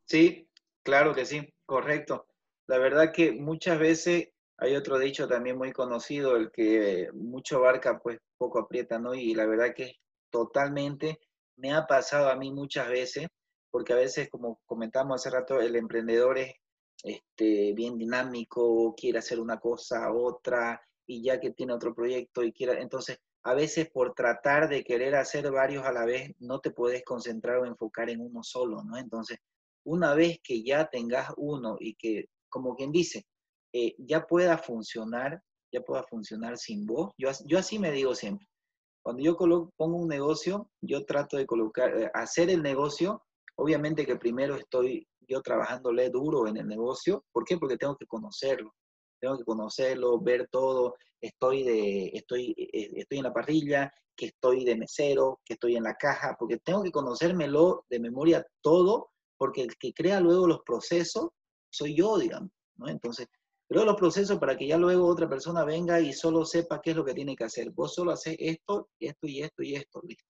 Sí, 0.04 0.48
claro 0.82 1.14
que 1.14 1.24
sí, 1.24 1.54
correcto. 1.64 2.26
La 2.66 2.78
verdad 2.78 3.12
que 3.12 3.32
muchas 3.32 3.78
veces 3.78 4.28
hay 4.58 4.76
otro 4.76 4.98
dicho 4.98 5.26
también 5.26 5.56
muy 5.56 5.72
conocido, 5.72 6.36
el 6.36 6.50
que 6.50 7.10
mucho 7.14 7.60
barca 7.60 8.00
pues 8.00 8.18
poco 8.36 8.58
aprieta, 8.58 8.98
¿no? 8.98 9.14
Y 9.14 9.34
la 9.34 9.46
verdad 9.46 9.74
que 9.74 9.96
totalmente 10.30 11.18
me 11.56 11.72
ha 11.72 11.86
pasado 11.86 12.28
a 12.28 12.36
mí 12.36 12.52
muchas 12.52 12.88
veces 12.88 13.28
porque 13.70 13.92
a 13.92 13.96
veces, 13.96 14.28
como 14.30 14.60
comentamos 14.66 15.20
hace 15.20 15.34
rato, 15.34 15.60
el 15.60 15.76
emprendedor 15.76 16.38
es 16.38 16.54
este, 17.02 17.72
bien 17.74 17.98
dinámico, 17.98 18.94
quiere 18.96 19.18
hacer 19.18 19.40
una 19.40 19.58
cosa, 19.60 20.12
otra, 20.12 20.80
y 21.08 21.22
ya 21.22 21.40
que 21.40 21.50
tiene 21.50 21.72
otro 21.72 21.94
proyecto 21.94 22.44
y 22.44 22.52
quiere, 22.52 22.80
entonces 22.80 23.18
a 23.42 23.54
veces 23.54 23.90
por 23.90 24.14
tratar 24.14 24.68
de 24.68 24.84
querer 24.84 25.16
hacer 25.16 25.50
varios 25.50 25.84
a 25.84 25.92
la 25.92 26.04
vez, 26.04 26.32
no 26.38 26.60
te 26.60 26.70
puedes 26.70 27.02
concentrar 27.04 27.58
o 27.58 27.66
enfocar 27.66 28.10
en 28.10 28.20
uno 28.20 28.42
solo, 28.42 28.84
¿no? 28.84 28.96
Entonces, 28.96 29.38
una 29.84 30.14
vez 30.14 30.38
que 30.42 30.62
ya 30.62 30.88
tengas 30.88 31.32
uno 31.36 31.76
y 31.80 31.94
que, 31.94 32.26
como 32.48 32.76
quien 32.76 32.92
dice, 32.92 33.24
eh, 33.72 33.94
ya 33.98 34.26
pueda 34.26 34.58
funcionar, 34.58 35.42
ya 35.72 35.80
pueda 35.80 36.04
funcionar 36.04 36.58
sin 36.58 36.86
vos, 36.86 37.12
yo, 37.16 37.30
yo 37.46 37.58
así 37.58 37.78
me 37.78 37.90
digo 37.90 38.14
siempre. 38.14 38.46
Cuando 39.02 39.22
yo 39.22 39.36
pongo 39.36 39.96
un 39.96 40.08
negocio, 40.08 40.70
yo 40.82 41.06
trato 41.06 41.36
de 41.38 41.46
colocar, 41.46 41.98
eh, 41.98 42.10
hacer 42.12 42.50
el 42.50 42.62
negocio 42.62 43.22
Obviamente 43.60 44.06
que 44.06 44.16
primero 44.16 44.54
estoy 44.54 45.06
yo 45.28 45.42
trabajándole 45.42 46.10
duro 46.10 46.46
en 46.46 46.56
el 46.56 46.68
negocio. 46.68 47.24
¿Por 47.32 47.44
qué? 47.44 47.58
Porque 47.58 47.76
tengo 47.76 47.96
que 47.96 48.06
conocerlo. 48.06 48.72
Tengo 49.20 49.38
que 49.38 49.44
conocerlo, 49.44 50.20
ver 50.20 50.48
todo. 50.50 50.96
Estoy, 51.20 51.64
de, 51.64 52.10
estoy, 52.14 52.54
eh, 52.56 52.90
estoy 52.96 53.18
en 53.18 53.24
la 53.24 53.32
parrilla, 53.32 53.92
que 54.16 54.26
estoy 54.26 54.64
de 54.64 54.76
mesero, 54.76 55.40
que 55.44 55.54
estoy 55.54 55.76
en 55.76 55.84
la 55.84 55.94
caja, 55.94 56.36
porque 56.38 56.58
tengo 56.58 56.82
que 56.82 56.90
conocérmelo 56.90 57.84
de 57.88 58.00
memoria 58.00 58.46
todo, 58.60 59.10
porque 59.36 59.62
el 59.62 59.76
que 59.76 59.92
crea 59.92 60.20
luego 60.20 60.46
los 60.46 60.60
procesos 60.64 61.30
soy 61.70 61.96
yo, 61.96 62.18
digamos. 62.18 62.50
¿no? 62.76 62.88
Entonces, 62.88 63.26
creo 63.68 63.84
los 63.84 63.96
procesos 63.96 64.38
para 64.38 64.56
que 64.56 64.66
ya 64.66 64.76
luego 64.76 65.06
otra 65.06 65.28
persona 65.28 65.64
venga 65.64 66.00
y 66.00 66.12
solo 66.12 66.44
sepa 66.44 66.80
qué 66.80 66.90
es 66.90 66.96
lo 66.96 67.04
que 67.04 67.14
tiene 67.14 67.36
que 67.36 67.44
hacer. 67.44 67.70
Vos 67.70 67.94
solo 67.94 68.12
haces 68.12 68.36
esto, 68.38 68.88
esto 68.98 69.26
y 69.26 69.42
esto 69.42 69.62
y 69.62 69.74
esto, 69.74 70.00
listo 70.02 70.24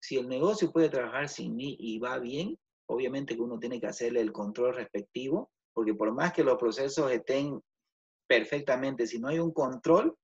si 0.00 0.16
el 0.16 0.28
negocio 0.28 0.72
puede 0.72 0.88
trabajar 0.88 1.28
sin 1.28 1.56
mí 1.56 1.76
y 1.78 1.98
va 1.98 2.18
bien, 2.18 2.58
obviamente 2.86 3.34
que 3.34 3.42
uno 3.42 3.58
tiene 3.58 3.80
que 3.80 3.86
hacerle 3.86 4.20
el 4.20 4.32
control 4.32 4.74
respectivo, 4.74 5.50
porque 5.72 5.94
por 5.94 6.12
más 6.12 6.32
que 6.32 6.44
los 6.44 6.56
procesos 6.56 7.10
estén 7.10 7.60
perfectamente, 8.28 9.06
si 9.06 9.18
no 9.18 9.28
hay 9.28 9.38
un 9.38 9.52
control, 9.52 10.16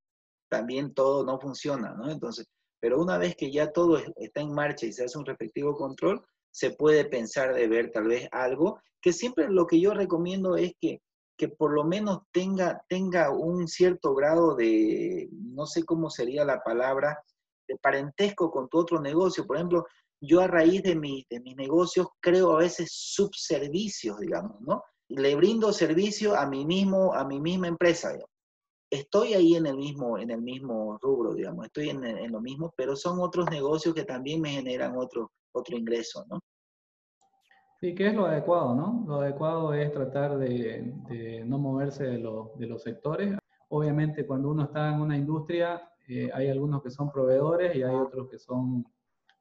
también 0.48 0.94
todo 0.94 1.24
no 1.24 1.40
funciona, 1.40 1.94
¿no? 1.94 2.10
Entonces, 2.10 2.46
pero 2.80 3.00
una 3.00 3.18
vez 3.18 3.34
que 3.34 3.50
ya 3.50 3.72
todo 3.72 3.98
está 4.16 4.40
en 4.40 4.52
marcha 4.52 4.86
y 4.86 4.92
se 4.92 5.04
hace 5.04 5.18
un 5.18 5.24
respectivo 5.24 5.74
control, 5.74 6.22
se 6.52 6.70
puede 6.70 7.06
pensar 7.06 7.54
de 7.54 7.66
ver 7.66 7.90
tal 7.90 8.04
vez 8.04 8.28
algo, 8.30 8.78
que 9.00 9.12
siempre 9.12 9.48
lo 9.48 9.66
que 9.66 9.80
yo 9.80 9.92
recomiendo 9.92 10.56
es 10.56 10.72
que, 10.80 11.00
que 11.36 11.48
por 11.48 11.72
lo 11.72 11.84
menos 11.84 12.20
tenga, 12.30 12.84
tenga 12.88 13.30
un 13.30 13.66
cierto 13.66 14.14
grado 14.14 14.54
de, 14.54 15.28
no 15.32 15.66
sé 15.66 15.82
cómo 15.84 16.10
sería 16.10 16.44
la 16.44 16.62
palabra, 16.62 17.18
de 17.66 17.76
parentesco 17.78 18.50
con 18.50 18.68
tu 18.68 18.78
otro 18.78 19.00
negocio. 19.00 19.46
Por 19.46 19.56
ejemplo, 19.56 19.86
yo 20.20 20.40
a 20.40 20.46
raíz 20.46 20.82
de, 20.82 20.94
mi, 20.94 21.26
de 21.28 21.40
mis 21.40 21.56
negocios 21.56 22.08
creo 22.20 22.52
a 22.52 22.58
veces 22.58 22.90
subservicios, 22.92 24.20
digamos, 24.20 24.60
¿no? 24.60 24.82
Le 25.08 25.34
brindo 25.36 25.72
servicio 25.72 26.34
a 26.34 26.46
mí 26.46 26.64
mismo, 26.64 27.14
a 27.14 27.24
mi 27.24 27.40
misma 27.40 27.68
empresa. 27.68 28.16
Estoy 28.90 29.34
ahí 29.34 29.54
en 29.56 29.66
el 29.66 29.76
mismo, 29.76 30.18
en 30.18 30.30
el 30.30 30.40
mismo 30.40 30.98
rubro, 31.02 31.34
digamos, 31.34 31.66
estoy 31.66 31.90
en, 31.90 32.04
en, 32.04 32.32
lo 32.32 32.40
mismo, 32.40 32.72
pero 32.76 32.96
son 32.96 33.20
otros 33.20 33.50
negocios 33.50 33.94
que 33.94 34.04
también 34.04 34.40
me 34.40 34.50
generan 34.50 34.96
otro, 34.96 35.32
otro 35.52 35.76
ingreso, 35.76 36.24
¿no? 36.30 36.40
Sí, 37.80 37.94
que 37.94 38.06
es 38.06 38.14
lo 38.14 38.26
adecuado, 38.26 38.74
¿no? 38.74 39.04
Lo 39.06 39.20
adecuado 39.20 39.74
es 39.74 39.92
tratar 39.92 40.38
de, 40.38 41.42
no 41.44 41.58
moverse 41.58 42.04
de, 42.04 42.18
de, 42.18 42.66
los 42.66 42.82
sectores. 42.82 43.36
Obviamente, 43.68 44.26
cuando 44.26 44.50
uno 44.50 44.64
está 44.64 44.94
en 44.94 45.00
una 45.00 45.16
industria, 45.16 45.82
eh, 46.08 46.30
hay 46.32 46.48
algunos 46.48 46.82
que 46.82 46.90
son 46.90 47.10
proveedores 47.10 47.74
y 47.76 47.82
hay 47.82 47.94
otros 47.94 48.28
que 48.30 48.38
son 48.38 48.84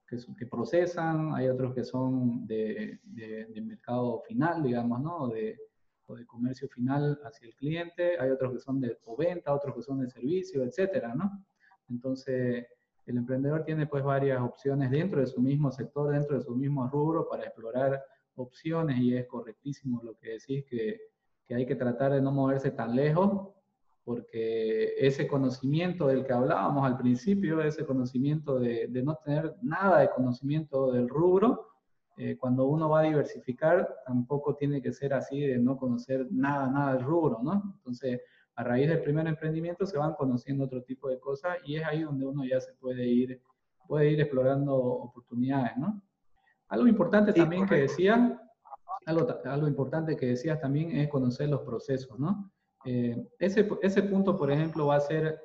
que, 0.08 0.46
procesan, 0.46 1.34
hay 1.34 1.48
otros 1.48 1.74
que 1.74 1.84
son 1.84 2.46
de, 2.46 3.00
de, 3.04 3.62
mercado 3.62 4.22
final, 4.28 4.62
digamos, 4.62 5.02
¿no? 5.02 5.28
De, 5.28 5.58
o 6.06 6.16
de 6.16 6.26
comercio 6.26 6.68
final 6.68 7.20
hacia 7.24 7.48
el 7.48 7.56
cliente, 7.56 8.20
hay 8.20 8.30
otros 8.30 8.54
que 8.54 8.60
son 8.60 8.80
de 8.80 8.98
o 9.06 9.16
venta, 9.16 9.54
otros 9.54 9.76
que 9.76 9.82
son 9.82 10.02
de 10.02 10.10
servicio, 10.10 10.64
etcétera, 10.64 11.16
¿no? 11.16 11.46
Entonces, 11.90 12.68
el 13.06 13.18
emprendedor 13.18 13.64
tiene 13.64 13.88
pues 13.88 14.04
varias 14.04 14.42
opciones 14.42 14.92
dentro 14.92 15.20
de 15.20 15.28
su 15.28 15.42
mismo 15.42 15.72
sector, 15.72 16.12
dentro 16.12 16.38
de 16.38 16.44
su 16.44 16.56
mismo 16.56 16.88
rubro 16.88 17.28
para 17.28 17.46
explorar 17.46 18.04
opciones 18.36 18.98
y 19.00 19.16
es 19.16 19.28
correctísimo 19.28 20.02
lo 20.04 20.16
que 20.18 20.32
decís 20.32 20.66
que, 20.66 21.00
que 21.46 21.56
hay 21.56 21.66
que 21.66 21.76
tratar 21.76 22.14
de 22.14 22.22
no 22.22 22.32
moverse 22.32 22.72
tan 22.72 22.96
lejos 22.96 23.50
porque 24.04 24.94
ese 24.98 25.28
conocimiento 25.28 26.08
del 26.08 26.26
que 26.26 26.34
hablábamos 26.34 26.86
al 26.86 26.98
principio, 26.98 27.62
ese 27.62 27.86
conocimiento 27.86 28.60
de, 28.60 28.88
de 28.88 29.04
no 29.04 29.16
tener 29.24 29.56
nada 29.62 30.00
de 30.00 30.10
conocimiento 30.10 30.92
del 30.92 31.08
rubro, 31.08 31.74
eh, 32.16 32.38
cuando 32.38 32.66
uno 32.66 32.90
va 32.90 33.00
a 33.00 33.04
diversificar, 33.04 33.90
tampoco 34.06 34.56
tiene 34.56 34.82
que 34.82 34.94
ser 34.94 35.14
así 35.14 35.40
de 35.42 35.58
no 35.58 35.78
conocer 35.78 36.28
nada, 36.30 36.70
nada 36.70 36.94
del 36.94 37.04
rubro, 37.04 37.40
¿no? 37.42 37.74
Entonces, 37.78 38.22
a 38.56 38.64
raíz 38.64 38.88
del 38.88 39.02
primer 39.02 39.26
emprendimiento 39.26 39.86
se 39.88 39.98
van 39.98 40.14
conociendo 40.14 40.66
otro 40.66 40.84
tipo 40.84 41.10
de 41.10 41.20
cosas 41.20 41.58
y 41.66 41.78
es 41.78 41.86
ahí 41.86 42.04
donde 42.04 42.26
uno 42.26 42.46
ya 42.46 42.62
se 42.62 42.74
puede 42.74 43.08
ir, 43.08 43.42
puede 43.88 44.12
ir 44.12 44.22
explorando 44.22 44.76
oportunidades, 44.76 45.76
¿no? 45.78 46.04
Algo 46.68 46.88
importante 46.88 47.34
también 47.34 47.66
que 47.66 47.76
decía, 47.76 48.40
algo, 49.08 49.28
algo 49.46 49.68
importante 49.68 50.16
que 50.16 50.28
decías 50.28 50.60
también 50.60 50.92
es 50.92 51.10
conocer 51.10 51.50
los 51.50 51.62
procesos, 51.62 52.20
¿no? 52.20 52.53
Eh, 52.86 53.28
ese, 53.40 53.68
ese 53.82 54.04
punto, 54.04 54.38
por 54.38 54.52
ejemplo, 54.52 54.88
va 54.88 54.96
a, 54.96 55.00
ser, 55.00 55.40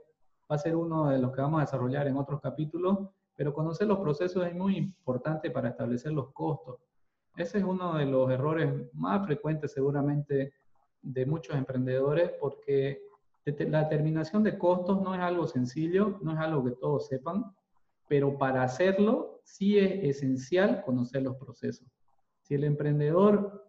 va 0.50 0.56
a 0.56 0.58
ser 0.58 0.76
uno 0.76 1.08
de 1.08 1.18
los 1.18 1.32
que 1.32 1.40
vamos 1.40 1.58
a 1.58 1.64
desarrollar 1.64 2.06
en 2.06 2.16
otros 2.16 2.40
capítulos, 2.40 2.98
pero 3.36 3.54
conocer 3.54 3.86
los 3.86 4.00
procesos 4.00 4.46
es 4.46 4.54
muy 4.54 4.76
importante 4.76 5.50
para 5.50 5.68
establecer 5.68 6.12
los 6.12 6.32
costos. 6.32 6.80
Ese 7.36 7.58
es 7.58 7.64
uno 7.64 7.96
de 7.96 8.06
los 8.06 8.30
errores 8.30 8.92
más 8.94 9.24
frecuentes 9.24 9.72
seguramente 9.72 10.54
de 11.02 11.26
muchos 11.26 11.54
emprendedores 11.56 12.32
porque 12.40 13.00
la 13.44 13.84
determinación 13.84 14.42
de 14.42 14.58
costos 14.58 15.00
no 15.00 15.14
es 15.14 15.20
algo 15.20 15.46
sencillo, 15.46 16.18
no 16.20 16.32
es 16.32 16.38
algo 16.38 16.64
que 16.64 16.72
todos 16.72 17.06
sepan, 17.06 17.44
pero 18.08 18.36
para 18.36 18.62
hacerlo 18.62 19.40
sí 19.44 19.78
es 19.78 20.16
esencial 20.16 20.82
conocer 20.84 21.22
los 21.22 21.36
procesos. 21.36 21.86
Si 22.42 22.54
el 22.54 22.64
emprendedor 22.64 23.67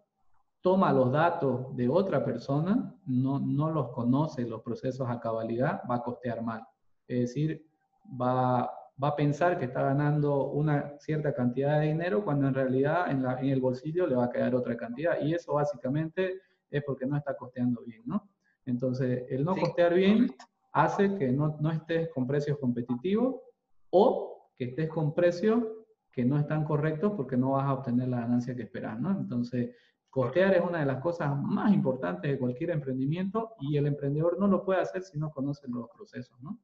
toma 0.60 0.92
los 0.92 1.10
datos 1.10 1.74
de 1.76 1.88
otra 1.88 2.24
persona, 2.24 2.94
no, 3.06 3.40
no 3.40 3.70
los 3.70 3.90
conoce 3.90 4.46
los 4.46 4.62
procesos 4.62 5.08
a 5.08 5.20
cabalidad, 5.20 5.82
va 5.90 5.96
a 5.96 6.02
costear 6.02 6.42
mal. 6.42 6.66
Es 7.08 7.20
decir, 7.20 7.66
va, 8.20 8.70
va 9.02 9.08
a 9.08 9.16
pensar 9.16 9.58
que 9.58 9.64
está 9.66 9.82
ganando 9.82 10.50
una 10.50 10.98
cierta 10.98 11.32
cantidad 11.32 11.80
de 11.80 11.88
dinero 11.88 12.24
cuando 12.24 12.48
en 12.48 12.54
realidad 12.54 13.10
en, 13.10 13.22
la, 13.22 13.40
en, 13.40 13.48
el 13.48 13.60
bolsillo 13.60 14.06
le 14.06 14.16
va 14.16 14.26
a 14.26 14.30
quedar 14.30 14.54
otra 14.54 14.76
cantidad. 14.76 15.20
Y 15.20 15.34
eso 15.34 15.54
básicamente 15.54 16.40
es 16.70 16.84
porque 16.84 17.06
no 17.06 17.16
está 17.16 17.34
costeando 17.34 17.82
bien, 17.82 18.02
¿no? 18.04 18.28
Entonces, 18.66 19.24
el 19.30 19.44
no 19.44 19.56
costear 19.56 19.94
bien 19.94 20.30
hace 20.72 21.14
que 21.16 21.32
no, 21.32 21.56
no 21.60 21.70
estés 21.72 22.10
con 22.10 22.26
precios 22.26 22.58
competitivos 22.58 23.36
o 23.90 24.50
que 24.56 24.66
estés 24.66 24.88
con 24.88 25.14
precios 25.14 25.64
que 26.12 26.24
no 26.24 26.38
están 26.38 26.64
correctos 26.64 27.12
porque 27.16 27.36
no 27.36 27.52
vas 27.52 27.64
a 27.64 27.72
obtener 27.72 28.08
la 28.08 28.20
ganancia 28.20 28.54
que 28.54 28.62
esperas, 28.62 29.00
¿no? 29.00 29.10
Entonces, 29.12 29.70
Costear 30.10 30.54
es 30.54 30.62
una 30.62 30.80
de 30.80 30.86
las 30.86 31.00
cosas 31.00 31.30
más 31.40 31.72
importantes 31.72 32.30
de 32.30 32.38
cualquier 32.38 32.70
emprendimiento 32.70 33.54
y 33.60 33.76
el 33.76 33.86
emprendedor 33.86 34.38
no 34.38 34.48
lo 34.48 34.64
puede 34.64 34.80
hacer 34.80 35.02
si 35.04 35.18
no 35.18 35.30
conoce 35.30 35.68
los 35.68 35.88
procesos, 35.90 36.36
¿no? 36.42 36.58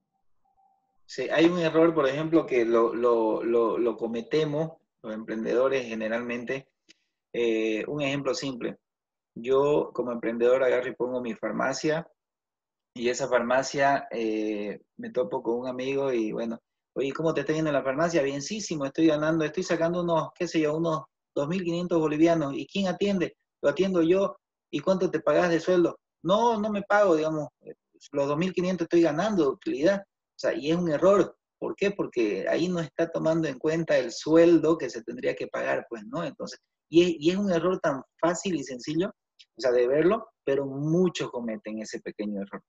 Sí, 1.06 1.28
hay 1.30 1.46
un 1.46 1.60
error, 1.60 1.94
por 1.94 2.08
ejemplo, 2.08 2.44
que 2.44 2.64
lo, 2.64 2.92
lo, 2.92 3.44
lo, 3.44 3.78
lo 3.78 3.96
cometemos 3.96 4.72
los 5.02 5.14
emprendedores 5.14 5.86
generalmente. 5.86 6.68
Eh, 7.32 7.84
un 7.86 8.02
ejemplo 8.02 8.34
simple. 8.34 8.78
Yo 9.34 9.90
como 9.92 10.10
emprendedor 10.10 10.64
agarro 10.64 10.88
y 10.88 10.96
pongo 10.96 11.20
mi 11.20 11.34
farmacia 11.34 12.08
y 12.94 13.08
esa 13.08 13.28
farmacia 13.28 14.08
eh, 14.10 14.80
me 14.96 15.10
topo 15.10 15.42
con 15.42 15.60
un 15.60 15.68
amigo 15.68 16.12
y 16.12 16.32
bueno, 16.32 16.60
oye, 16.94 17.12
¿cómo 17.12 17.34
te 17.34 17.40
está 17.42 17.52
yendo 17.52 17.70
en 17.70 17.74
la 17.76 17.82
farmacia? 17.82 18.22
Bienísimo, 18.22 18.86
estoy 18.86 19.06
ganando, 19.08 19.44
estoy 19.44 19.62
sacando 19.62 20.02
unos, 20.02 20.30
qué 20.34 20.48
sé 20.48 20.60
yo, 20.60 20.76
unos 20.76 21.04
2.500 21.36 21.98
bolivianos. 21.98 22.54
¿Y 22.54 22.66
quién 22.66 22.88
atiende? 22.88 23.36
Lo 23.62 23.70
atiendo 23.70 24.02
yo. 24.02 24.36
¿Y 24.70 24.80
cuánto 24.80 25.10
te 25.10 25.20
pagas 25.20 25.50
de 25.50 25.60
sueldo? 25.60 25.98
No, 26.22 26.58
no 26.58 26.70
me 26.70 26.82
pago, 26.82 27.14
digamos, 27.14 27.48
los 28.12 28.28
2.500 28.28 28.82
estoy 28.82 29.02
ganando 29.02 29.44
de 29.44 29.48
utilidad. 29.50 30.00
O 30.00 30.38
sea, 30.38 30.54
y 30.54 30.70
es 30.70 30.76
un 30.76 30.90
error. 30.90 31.36
¿Por 31.58 31.74
qué? 31.76 31.90
Porque 31.90 32.46
ahí 32.48 32.68
no 32.68 32.80
está 32.80 33.10
tomando 33.10 33.48
en 33.48 33.58
cuenta 33.58 33.96
el 33.96 34.10
sueldo 34.12 34.76
que 34.76 34.90
se 34.90 35.02
tendría 35.02 35.34
que 35.34 35.46
pagar, 35.46 35.86
pues, 35.88 36.04
¿no? 36.06 36.24
Entonces, 36.24 36.58
y 36.88 37.02
es, 37.02 37.16
y 37.18 37.30
es 37.30 37.36
un 37.36 37.50
error 37.50 37.78
tan 37.80 38.02
fácil 38.20 38.56
y 38.56 38.64
sencillo, 38.64 39.08
o 39.08 39.60
sea, 39.60 39.72
de 39.72 39.88
verlo, 39.88 40.28
pero 40.44 40.66
muchos 40.66 41.30
cometen 41.30 41.78
ese 41.80 42.00
pequeño 42.00 42.42
error. 42.42 42.62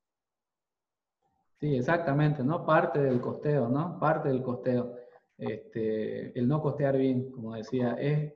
Sí, 1.60 1.76
exactamente, 1.76 2.44
¿no? 2.44 2.66
Parte 2.66 3.00
del 3.00 3.20
costeo, 3.20 3.68
¿no? 3.68 4.00
Parte 4.00 4.30
del 4.30 4.44
costeo. 4.44 4.96
Este, 5.38 6.38
el 6.38 6.48
no 6.48 6.62
costear 6.62 6.98
bien, 6.98 7.32
como 7.32 7.56
decía, 7.56 7.96
es 8.00 8.34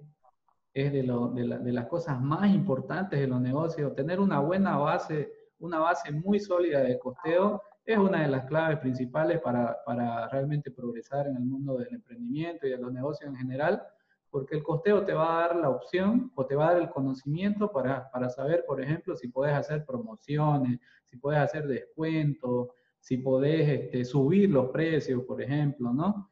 es 0.74 0.92
de, 0.92 1.04
lo, 1.04 1.30
de, 1.30 1.46
la, 1.46 1.58
de, 1.58 1.72
las 1.72 1.88
cosas 1.88 2.22
más 2.22 2.50
importantes 2.54 3.20
de 3.20 3.28
los 3.28 3.42
negocios. 3.42 3.96
Tener 3.96 4.20
una 4.20 4.40
buena 4.40 4.78
base, 4.78 5.32
una 5.60 5.80
base 5.80 6.12
muy 6.12 6.40
sólida 6.40 6.82
de 6.82 6.98
costeo 6.98 7.62
es 7.86 7.98
una 7.98 8.22
de 8.22 8.28
las 8.28 8.46
claves 8.46 8.80
principales 8.80 9.40
para, 9.40 9.78
para 9.86 10.28
realmente 10.30 10.72
progresar 10.72 11.28
en 11.28 11.36
el 11.36 11.44
mundo 11.44 11.78
del 11.78 11.94
emprendimiento 11.94 12.68
y 12.68 12.70
de 12.70 12.78
los 12.78 12.94
negocios 12.94 13.30
en 13.30 13.36
general, 13.36 13.82
porque 14.30 14.56
el 14.56 14.63
costeo 14.63 15.04
te 15.04 15.13
va 15.13 15.38
a 15.38 15.48
dar 15.48 15.56
la 15.58 15.70
opción 15.70 16.32
o 16.36 16.46
te 16.46 16.56
va 16.56 16.70
a 16.70 16.74
dar 16.74 16.82
el 16.82 16.90
conocimiento 16.90 17.72
para, 17.72 18.10
para 18.12 18.30
saber, 18.30 18.63
por 18.66 18.82
ejemplo, 18.82 19.16
si 19.16 19.28
puedes 19.28 19.56
hacer 19.56 19.86
promociones, 19.86 20.80
si 21.08 21.18
puedes 21.18 21.42
hacer 21.42 21.68
descuentos, 21.68 22.70
si 23.00 23.18
podés 23.18 23.68
este, 23.68 24.06
subir 24.06 24.50
los 24.50 24.70
precios, 24.70 25.24
por 25.24 25.42
ejemplo, 25.42 25.92
¿no? 25.92 26.30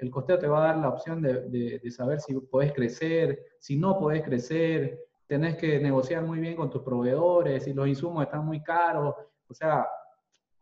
El 0.00 0.10
costeo 0.10 0.38
te 0.38 0.48
va 0.48 0.58
a 0.58 0.66
dar 0.68 0.78
la 0.78 0.88
opción 0.88 1.22
de, 1.22 1.80
saber 1.90 2.20
si 2.20 2.34
podés 2.34 2.72
crecer, 2.72 3.46
si 3.58 3.76
no 3.76 3.98
podés 3.98 4.22
crecer, 4.22 4.98
tenés 5.26 5.56
que 5.56 5.78
negociar 5.78 6.22
muy 6.22 6.38
bien 6.38 6.56
con 6.56 6.70
tus 6.70 6.82
proveedores, 6.82 7.64
si 7.64 7.72
los 7.72 7.88
insumos 7.88 8.24
están 8.24 8.44
muy 8.44 8.62
caros. 8.62 9.14
O 9.48 9.54
sea, 9.54 9.86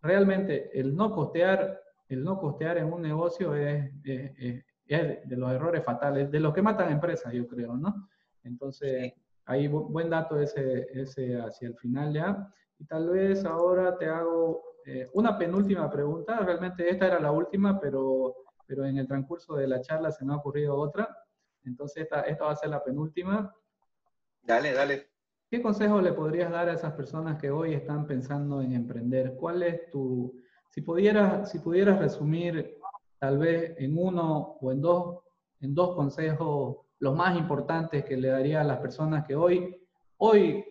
realmente 0.02 0.70
el 0.78 0.94
no 0.94 1.12
costear, 1.12 1.80
el 2.08 2.24
no 2.24 2.38
costear 2.38 2.78
en 2.78 2.92
un 2.92 3.02
negocio 3.02 3.54
es, 3.54 3.90
de 4.02 5.36
los 5.36 5.52
errores 5.52 5.84
fatales, 5.84 6.30
de 6.30 6.40
los 6.40 6.54
que 6.54 6.62
matan 6.62 6.92
empresas, 6.92 7.32
yo 7.32 7.46
creo, 7.46 7.76
¿no? 7.76 8.08
Entonces, 8.44 9.12
ahí 9.46 9.68
buen 9.68 10.10
dato 10.10 10.40
ese, 10.40 10.86
ese 10.92 11.40
hacia 11.40 11.68
el 11.68 11.76
final 11.76 12.12
ya. 12.12 12.52
Y 12.78 12.84
tal 12.84 13.10
vez 13.10 13.44
ahora 13.44 13.96
te 13.96 14.06
hago 14.06 14.62
eh, 14.84 15.08
una 15.14 15.36
penúltima 15.36 15.90
pregunta. 15.90 16.38
Realmente 16.38 16.88
esta 16.88 17.06
era 17.08 17.20
la 17.20 17.32
última, 17.32 17.80
pero 17.80 18.45
pero 18.66 18.84
en 18.84 18.98
el 18.98 19.06
transcurso 19.06 19.54
de 19.54 19.68
la 19.68 19.80
charla 19.80 20.10
se 20.10 20.24
me 20.24 20.32
ha 20.32 20.36
ocurrido 20.36 20.76
otra. 20.76 21.16
Entonces 21.64 22.04
esta, 22.04 22.22
esta 22.22 22.44
va 22.44 22.52
a 22.52 22.56
ser 22.56 22.70
la 22.70 22.82
penúltima. 22.82 23.54
Dale, 24.42 24.72
dale. 24.72 25.10
¿Qué 25.48 25.62
consejo 25.62 26.00
le 26.00 26.12
podrías 26.12 26.50
dar 26.50 26.68
a 26.68 26.72
esas 26.72 26.92
personas 26.94 27.40
que 27.40 27.50
hoy 27.50 27.74
están 27.74 28.06
pensando 28.06 28.60
en 28.60 28.72
emprender? 28.72 29.36
¿Cuál 29.36 29.62
es 29.62 29.90
tu, 29.90 30.34
si 30.70 30.80
pudieras, 30.80 31.50
si 31.50 31.60
pudieras 31.60 31.98
resumir 31.98 32.78
tal 33.18 33.38
vez 33.38 33.74
en 33.78 33.96
uno 33.96 34.58
o 34.60 34.72
en 34.72 34.80
dos, 34.80 35.20
en 35.60 35.74
dos 35.74 35.94
consejos 35.94 36.78
los 36.98 37.14
más 37.14 37.36
importantes 37.36 38.04
que 38.04 38.16
le 38.16 38.28
daría 38.28 38.60
a 38.60 38.64
las 38.64 38.78
personas 38.78 39.26
que 39.26 39.36
hoy, 39.36 39.76
hoy 40.16 40.64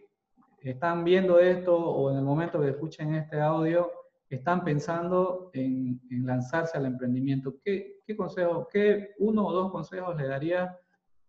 están 0.61 1.03
viendo 1.03 1.39
esto 1.39 1.77
o 1.77 2.11
en 2.11 2.17
el 2.17 2.23
momento 2.23 2.59
que 2.59 2.69
escuchen 2.69 3.15
este 3.15 3.39
audio 3.39 3.91
están 4.29 4.63
pensando 4.63 5.49
en, 5.53 6.01
lanzarse 6.09 6.77
al 6.77 6.85
emprendimiento. 6.85 7.55
¿Qué, 7.63 7.99
qué 8.05 8.15
consejo, 8.15 8.67
qué 8.71 9.13
uno 9.19 9.45
o 9.45 9.53
dos 9.53 9.71
consejos 9.71 10.15
le 10.15 10.27
daría 10.27 10.77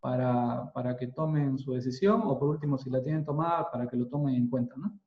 para, 0.01 0.73
para, 0.73 0.97
que 0.97 1.09
tomen 1.09 1.59
su 1.59 1.73
decisión 1.73 2.23
o 2.25 2.39
por 2.39 2.49
último, 2.49 2.79
si 2.79 2.91
la 2.91 3.03
tienen 3.03 3.25
tomada, 3.25 3.71
para 3.71 3.89
que 3.89 3.97
lo 3.97 4.07
tomen 4.09 4.35
en 4.35 4.49
cuenta, 4.49 4.75
¿no? 4.77 4.99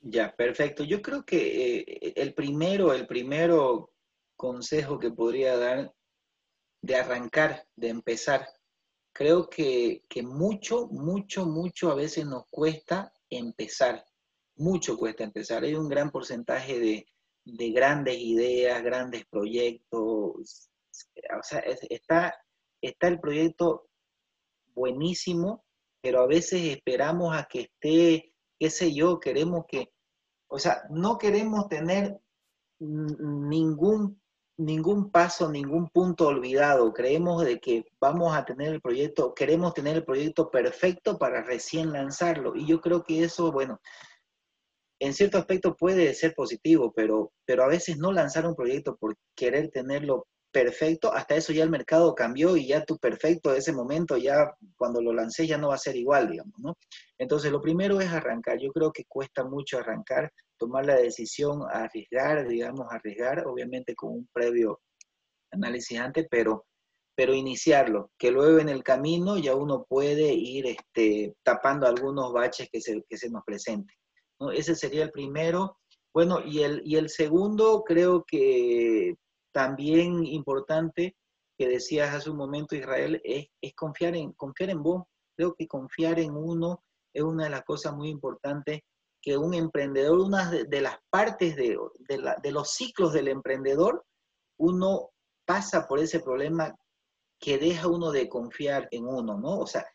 Ya, 0.00 0.34
perfecto. 0.36 0.84
Yo 0.84 1.00
creo 1.00 1.24
que 1.24 1.78
eh, 1.78 2.12
el 2.16 2.34
primero, 2.34 2.92
el 2.92 3.06
primero 3.06 3.90
consejo 4.36 4.98
que 4.98 5.10
podría 5.10 5.56
dar 5.56 5.94
de 6.82 6.96
arrancar, 6.96 7.66
de 7.74 7.88
empezar, 7.88 8.46
creo 9.14 9.48
que, 9.48 10.04
que 10.08 10.22
mucho, 10.22 10.88
mucho, 10.88 11.46
mucho 11.46 11.90
a 11.90 11.94
veces 11.94 12.26
nos 12.26 12.44
cuesta 12.50 13.12
empezar. 13.30 14.04
Mucho 14.56 14.98
cuesta 14.98 15.24
empezar. 15.24 15.64
Hay 15.64 15.74
un 15.74 15.88
gran 15.88 16.10
porcentaje 16.10 16.78
de, 16.78 17.06
de 17.44 17.70
grandes 17.70 18.18
ideas, 18.18 18.82
grandes 18.82 19.26
proyectos. 19.26 20.70
O 21.38 21.42
sea, 21.42 21.60
está, 21.90 22.34
está 22.80 23.08
el 23.08 23.20
proyecto 23.20 23.88
buenísimo, 24.74 25.64
pero 26.00 26.22
a 26.22 26.26
veces 26.26 26.62
esperamos 26.64 27.36
a 27.36 27.44
que 27.44 27.60
esté, 27.62 28.34
qué 28.58 28.70
sé 28.70 28.92
yo, 28.92 29.20
queremos 29.20 29.64
que, 29.68 29.92
o 30.48 30.58
sea, 30.58 30.82
no 30.90 31.18
queremos 31.18 31.68
tener 31.68 32.20
ningún, 32.78 34.20
ningún 34.56 35.10
paso, 35.10 35.50
ningún 35.50 35.88
punto 35.88 36.28
olvidado. 36.28 36.92
Creemos 36.92 37.44
de 37.44 37.60
que 37.60 37.86
vamos 38.00 38.36
a 38.36 38.44
tener 38.44 38.74
el 38.74 38.80
proyecto, 38.80 39.34
queremos 39.34 39.74
tener 39.74 39.96
el 39.96 40.04
proyecto 40.04 40.50
perfecto 40.50 41.18
para 41.18 41.42
recién 41.42 41.92
lanzarlo. 41.92 42.54
Y 42.54 42.66
yo 42.66 42.80
creo 42.80 43.02
que 43.02 43.24
eso, 43.24 43.50
bueno, 43.52 43.80
en 45.04 45.14
cierto 45.14 45.38
aspecto 45.38 45.76
puede 45.76 46.14
ser 46.14 46.34
positivo, 46.34 46.92
pero, 46.94 47.32
pero 47.44 47.64
a 47.64 47.68
veces 47.68 47.98
no 47.98 48.12
lanzar 48.12 48.46
un 48.46 48.54
proyecto 48.54 48.96
por 48.96 49.16
querer 49.36 49.70
tenerlo 49.70 50.26
perfecto, 50.54 51.12
hasta 51.12 51.34
eso 51.34 51.52
ya 51.52 51.64
el 51.64 51.70
mercado 51.70 52.14
cambió 52.14 52.56
y 52.56 52.68
ya 52.68 52.84
tu 52.84 52.96
perfecto 52.96 53.50
de 53.50 53.58
ese 53.58 53.72
momento, 53.72 54.16
ya 54.16 54.54
cuando 54.76 55.02
lo 55.02 55.12
lancé 55.12 55.48
ya 55.48 55.58
no 55.58 55.68
va 55.68 55.74
a 55.74 55.78
ser 55.78 55.96
igual, 55.96 56.30
digamos, 56.30 56.54
¿no? 56.58 56.76
Entonces, 57.18 57.50
lo 57.50 57.60
primero 57.60 58.00
es 58.00 58.08
arrancar. 58.08 58.58
Yo 58.60 58.70
creo 58.70 58.92
que 58.92 59.04
cuesta 59.06 59.44
mucho 59.44 59.78
arrancar, 59.78 60.32
tomar 60.56 60.86
la 60.86 60.94
decisión, 60.94 61.62
arriesgar, 61.68 62.46
digamos, 62.46 62.86
arriesgar, 62.88 63.44
obviamente 63.48 63.96
con 63.96 64.12
un 64.12 64.28
previo 64.32 64.80
análisis 65.50 65.98
antes, 65.98 66.26
pero, 66.30 66.66
pero 67.16 67.34
iniciarlo, 67.34 68.12
que 68.16 68.30
luego 68.30 68.60
en 68.60 68.68
el 68.68 68.84
camino 68.84 69.36
ya 69.38 69.56
uno 69.56 69.84
puede 69.88 70.32
ir 70.34 70.66
este, 70.66 71.34
tapando 71.42 71.88
algunos 71.88 72.32
baches 72.32 72.68
que 72.70 72.80
se, 72.80 73.02
que 73.08 73.18
se 73.18 73.28
nos 73.28 73.42
presenten. 73.44 73.96
Ese 74.52 74.74
sería 74.74 75.04
el 75.04 75.10
primero. 75.10 75.78
Bueno, 76.12 76.40
y 76.44 76.62
el, 76.62 76.82
y 76.84 76.96
el 76.96 77.08
segundo 77.08 77.82
creo 77.84 78.24
que 78.24 79.16
también 79.52 80.24
importante 80.24 81.16
que 81.56 81.68
decías 81.68 82.14
hace 82.14 82.30
un 82.30 82.36
momento, 82.36 82.74
Israel, 82.74 83.20
es, 83.24 83.48
confiar, 83.74 84.16
en, 84.16 84.32
confiar 84.32 84.70
en 84.70 84.82
vos. 84.82 85.04
Creo 85.36 85.54
que 85.54 85.66
confiar 85.66 86.18
en 86.18 86.36
uno 86.36 86.82
es 87.12 87.22
una 87.22 87.44
de 87.44 87.50
las 87.50 87.64
cosas 87.64 87.94
muy 87.94 88.08
importantes 88.08 88.80
que 89.22 89.38
un 89.38 89.54
emprendedor, 89.54 90.18
una 90.18 90.50
de, 90.50 90.80
las 90.80 90.98
partes 91.08 91.56
de, 91.56 91.78
de, 92.08 92.52
los 92.52 92.72
ciclos 92.72 93.12
del 93.12 93.28
emprendedor, 93.28 94.04
uno 94.58 95.10
pasa 95.46 95.86
por 95.86 95.98
ese 95.98 96.20
problema 96.20 96.76
que 97.40 97.58
deja 97.58 97.88
uno 97.88 98.10
de 98.10 98.28
confiar 98.28 98.88
en 98.90 99.06
uno, 99.06 99.38
¿no? 99.38 99.60
O 99.60 99.66
sea, 99.66 99.86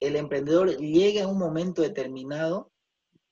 el 0.00 0.16
emprendedor 0.16 0.76
llega 0.76 1.24
a 1.24 1.28
un 1.28 1.38
momento 1.38 1.82
determinado, 1.82 2.70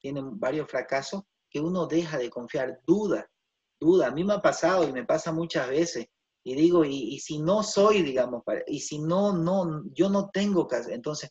tiene 0.05 0.21
varios 0.23 0.69
fracasos, 0.69 1.23
que 1.49 1.61
uno 1.61 1.87
deja 1.87 2.19
de 2.19 2.29
confiar, 2.29 2.79
duda, 2.87 3.27
duda. 3.81 4.09
A 4.09 4.11
mí 4.11 4.23
me 4.23 4.35
ha 4.35 4.43
pasado 4.43 4.87
y 4.87 4.93
me 4.93 5.07
pasa 5.07 5.33
muchas 5.33 5.67
veces. 5.71 6.09
Y 6.45 6.55
digo, 6.55 6.85
y, 6.85 7.19
si 7.21 7.39
no 7.39 7.63
soy, 7.63 8.03
digamos, 8.03 8.43
y 8.67 8.81
si 8.81 8.99
no, 8.99 9.33
no, 9.33 9.83
yo 9.95 10.11
no 10.11 10.29
tengo 10.29 10.69
que 10.69 10.77
Entonces, 10.91 11.31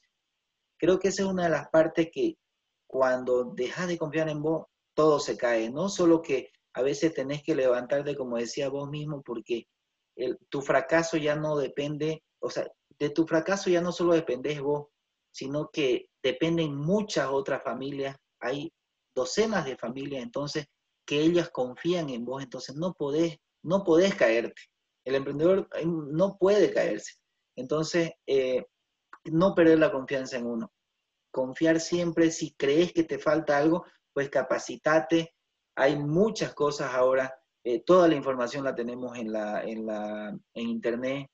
creo 0.79 0.97
que 0.97 1.09
esa 1.09 1.21
es 1.21 1.29
una 1.29 1.43
de 1.43 1.51
las 1.51 1.69
partes 1.69 2.09
que 2.12 2.39
cuando 2.88 3.43
dejas 3.43 3.88
de 3.88 3.99
confiar 3.99 4.27
en 4.27 4.41
vos, 4.41 4.65
todo 4.95 5.19
se 5.19 5.38
cae. 5.38 5.69
No 5.69 5.88
solo 5.88 6.23
que 6.23 6.49
a 6.73 6.81
veces 6.81 7.13
tenés 7.13 7.43
que 7.43 7.53
levantarte, 7.53 8.15
como 8.15 8.38
decía 8.38 8.69
vos 8.69 8.89
mismo, 8.89 9.21
porque 9.21 9.67
el, 10.15 10.39
tu 10.49 10.63
fracaso 10.63 11.17
ya 11.17 11.36
no 11.36 11.57
depende, 11.57 12.23
o 12.39 12.49
sea, 12.49 12.67
de 12.97 13.12
tu 13.12 13.27
fracaso 13.27 13.69
ya 13.69 13.81
no 13.81 13.91
solo 13.91 14.13
dependés 14.13 14.59
vos, 14.62 14.88
sino 15.31 15.69
que 15.69 16.09
dependen 16.23 16.75
muchas 16.75 17.27
otras 17.29 17.62
familias, 17.62 18.17
hay 18.43 18.71
docenas 19.15 19.65
de 19.65 19.77
familias, 19.77 20.23
entonces 20.23 20.67
que 21.06 21.19
ellas 21.19 21.49
confían 21.49 22.10
en 22.10 22.25
vos, 22.25 22.43
entonces 22.43 22.75
no 22.75 22.93
podés, 22.93 23.38
no 23.63 23.84
podés 23.84 24.15
caerte. 24.15 24.62
El 25.06 25.15
emprendedor 25.15 25.67
eh, 25.75 25.86
no 25.86 26.38
puede 26.38 26.71
caerse. 26.71 27.13
Entonces, 27.56 28.12
eh, 28.25 28.65
no 29.25 29.53
perder 29.53 29.79
la 29.79 29.91
confianza 29.91 30.38
en 30.38 30.47
uno. 30.47 30.71
Confiar 31.32 31.79
siempre, 31.79 32.32
si 32.32 32.53
crees 32.53 32.93
que 32.93 33.03
te 33.03 33.19
falta 33.19 33.58
algo, 33.58 33.86
pues 34.13 34.29
capacitate. 34.29 35.34
Hay 35.75 35.97
muchas 35.97 36.53
cosas 36.53 36.93
ahora, 36.93 37.34
eh, 37.63 37.82
toda 37.84 38.08
la 38.08 38.15
información 38.15 38.63
la 38.63 38.75
tenemos 38.75 39.17
en, 39.17 39.32
la, 39.32 39.63
en, 39.63 39.86
la, 39.86 40.38
en 40.53 40.69
internet, 40.69 41.27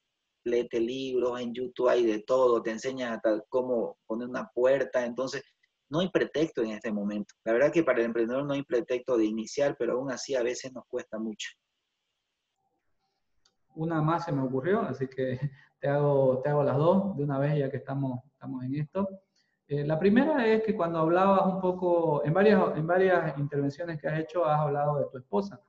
léete 0.46 0.80
libros, 0.80 1.40
en 1.40 1.54
YouTube 1.54 1.90
hay 1.90 2.06
de 2.06 2.20
todo, 2.24 2.62
te 2.62 2.72
enseñan 2.72 3.14
hasta 3.14 3.42
cómo 3.50 3.98
poner 4.06 4.30
una 4.30 4.50
puerta, 4.54 5.06
entonces 5.06 5.44
no 5.90 6.00
hay 6.00 6.10
pretexto 6.10 6.62
en 6.62 6.72
este 6.72 6.92
momento. 6.92 7.34
La 7.44 7.54
verdad 7.54 7.72
que 7.72 7.84
para 7.84 8.00
el 8.00 8.06
emprendedor 8.06 8.46
no 8.46 8.54
hay 8.54 8.64
pretexto 8.64 9.18
de 9.18 9.26
iniciar, 9.26 9.76
pero 9.78 9.94
aún 9.94 10.12
así 10.12 10.36
a 10.36 10.44
veces 10.44 10.72
nos 10.74 10.86
cuesta 10.88 11.18
mucho. 11.18 11.50
Una 13.76 14.02
más 14.02 14.26
se 14.26 14.32
me 14.32 14.44
ocurrió, 14.44 14.82
así 14.82 15.08
que 15.08 15.40
te 15.80 15.88
hago, 15.88 16.42
te 16.44 16.50
hago 16.50 16.64
las 16.64 16.78
dos 16.78 17.18
de 17.18 17.24
una 17.24 17.40
vez 17.40 17.58
ya 17.58 17.70
que 17.70 17.78
estamos, 17.78 18.24
estamos 18.34 18.64
en 18.64 18.76
esto. 18.76 19.08
Eh, 19.68 19.86
la 19.86 20.00
primera 20.00 20.46
es 20.48 20.64
que 20.64 20.76
cuando 20.76 21.00
hablabas 21.00 21.46
un 21.46 21.62
poco, 21.62 22.24
en 22.26 22.34
varias, 22.34 22.76
en 22.76 22.88
varias 22.88 23.38
intervenciones 23.38 24.02
que 24.02 24.08
has 24.08 24.20
hecho, 24.20 24.46
has 24.46 24.60
hablado 24.60 24.98
de 24.98 25.06
tu 25.12 25.18
esposa. 25.18 25.62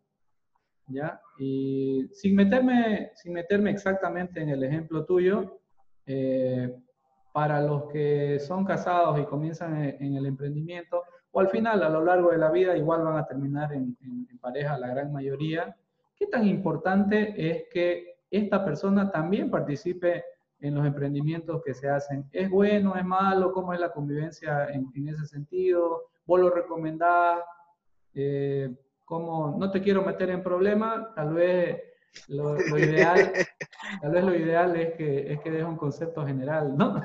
¿Ya? 0.87 1.21
Y 1.39 2.09
sin 2.13 2.35
meterme, 2.35 3.13
sin 3.15 3.33
meterme 3.33 3.71
exactamente 3.71 4.41
en 4.41 4.49
el 4.49 4.65
ejemplo 4.65 5.05
tuyo, 5.05 5.61
eh, 6.05 6.75
para 7.33 7.61
los 7.61 7.85
que 7.85 8.39
son 8.41 8.65
casados 8.65 9.19
y 9.19 9.25
comienzan 9.25 9.77
en, 9.85 10.17
el 10.17 10.27
emprendimiento, 10.27 11.03
o 11.33 11.41
al 11.41 11.49
final, 11.49 11.83
a 11.83 11.89
lo 11.89 12.05
largo 12.05 12.31
de 12.31 12.39
la 12.39 12.51
vida, 12.51 12.77
igual 12.77 13.03
van 13.03 13.17
a 13.17 13.27
terminar 13.27 13.73
en, 13.73 13.97
pareja 14.41 14.79
la 14.79 14.89
gran 14.89 15.13
mayoría, 15.13 15.77
¿qué 16.17 16.27
tan 16.27 16.47
importante 16.47 17.35
es 17.37 17.65
que 17.71 18.17
esta 18.31 18.65
persona 18.65 19.11
también 19.11 19.51
participe 19.51 20.25
en 20.61 20.75
los 20.75 20.87
emprendimientos 20.87 21.63
que 21.63 21.75
se 21.75 21.91
hacen? 21.91 22.25
¿Es 22.33 22.49
bueno, 22.49 22.97
es 22.97 23.05
malo? 23.05 23.53
¿Cómo 23.53 23.75
es 23.75 23.81
la 23.81 23.93
convivencia 23.93 24.69
en, 24.71 24.91
ese 25.09 25.27
sentido? 25.27 26.05
¿Vos 26.25 26.41
lo 26.41 26.49
recomendás? 26.49 27.41
Eh, 28.15 28.75
¿cómo? 29.05 29.57
No 29.59 29.71
te 29.71 29.83
quiero 29.83 30.03
meter 30.03 30.31
en 30.31 30.43
problemas, 30.43 31.15
tal 31.15 31.35
vez 31.35 31.90
lo, 32.29 32.57
ideal, 32.79 33.33
tal 34.01 34.11
vez 34.11 34.25
lo 34.25 34.35
ideal 34.35 34.77
es 34.77 34.95
que, 34.95 35.33
es 35.33 35.41
que 35.41 35.51
deje 35.51 35.65
un 35.65 35.77
concepto 35.77 36.27
general, 36.27 36.77
¿no? 36.77 37.03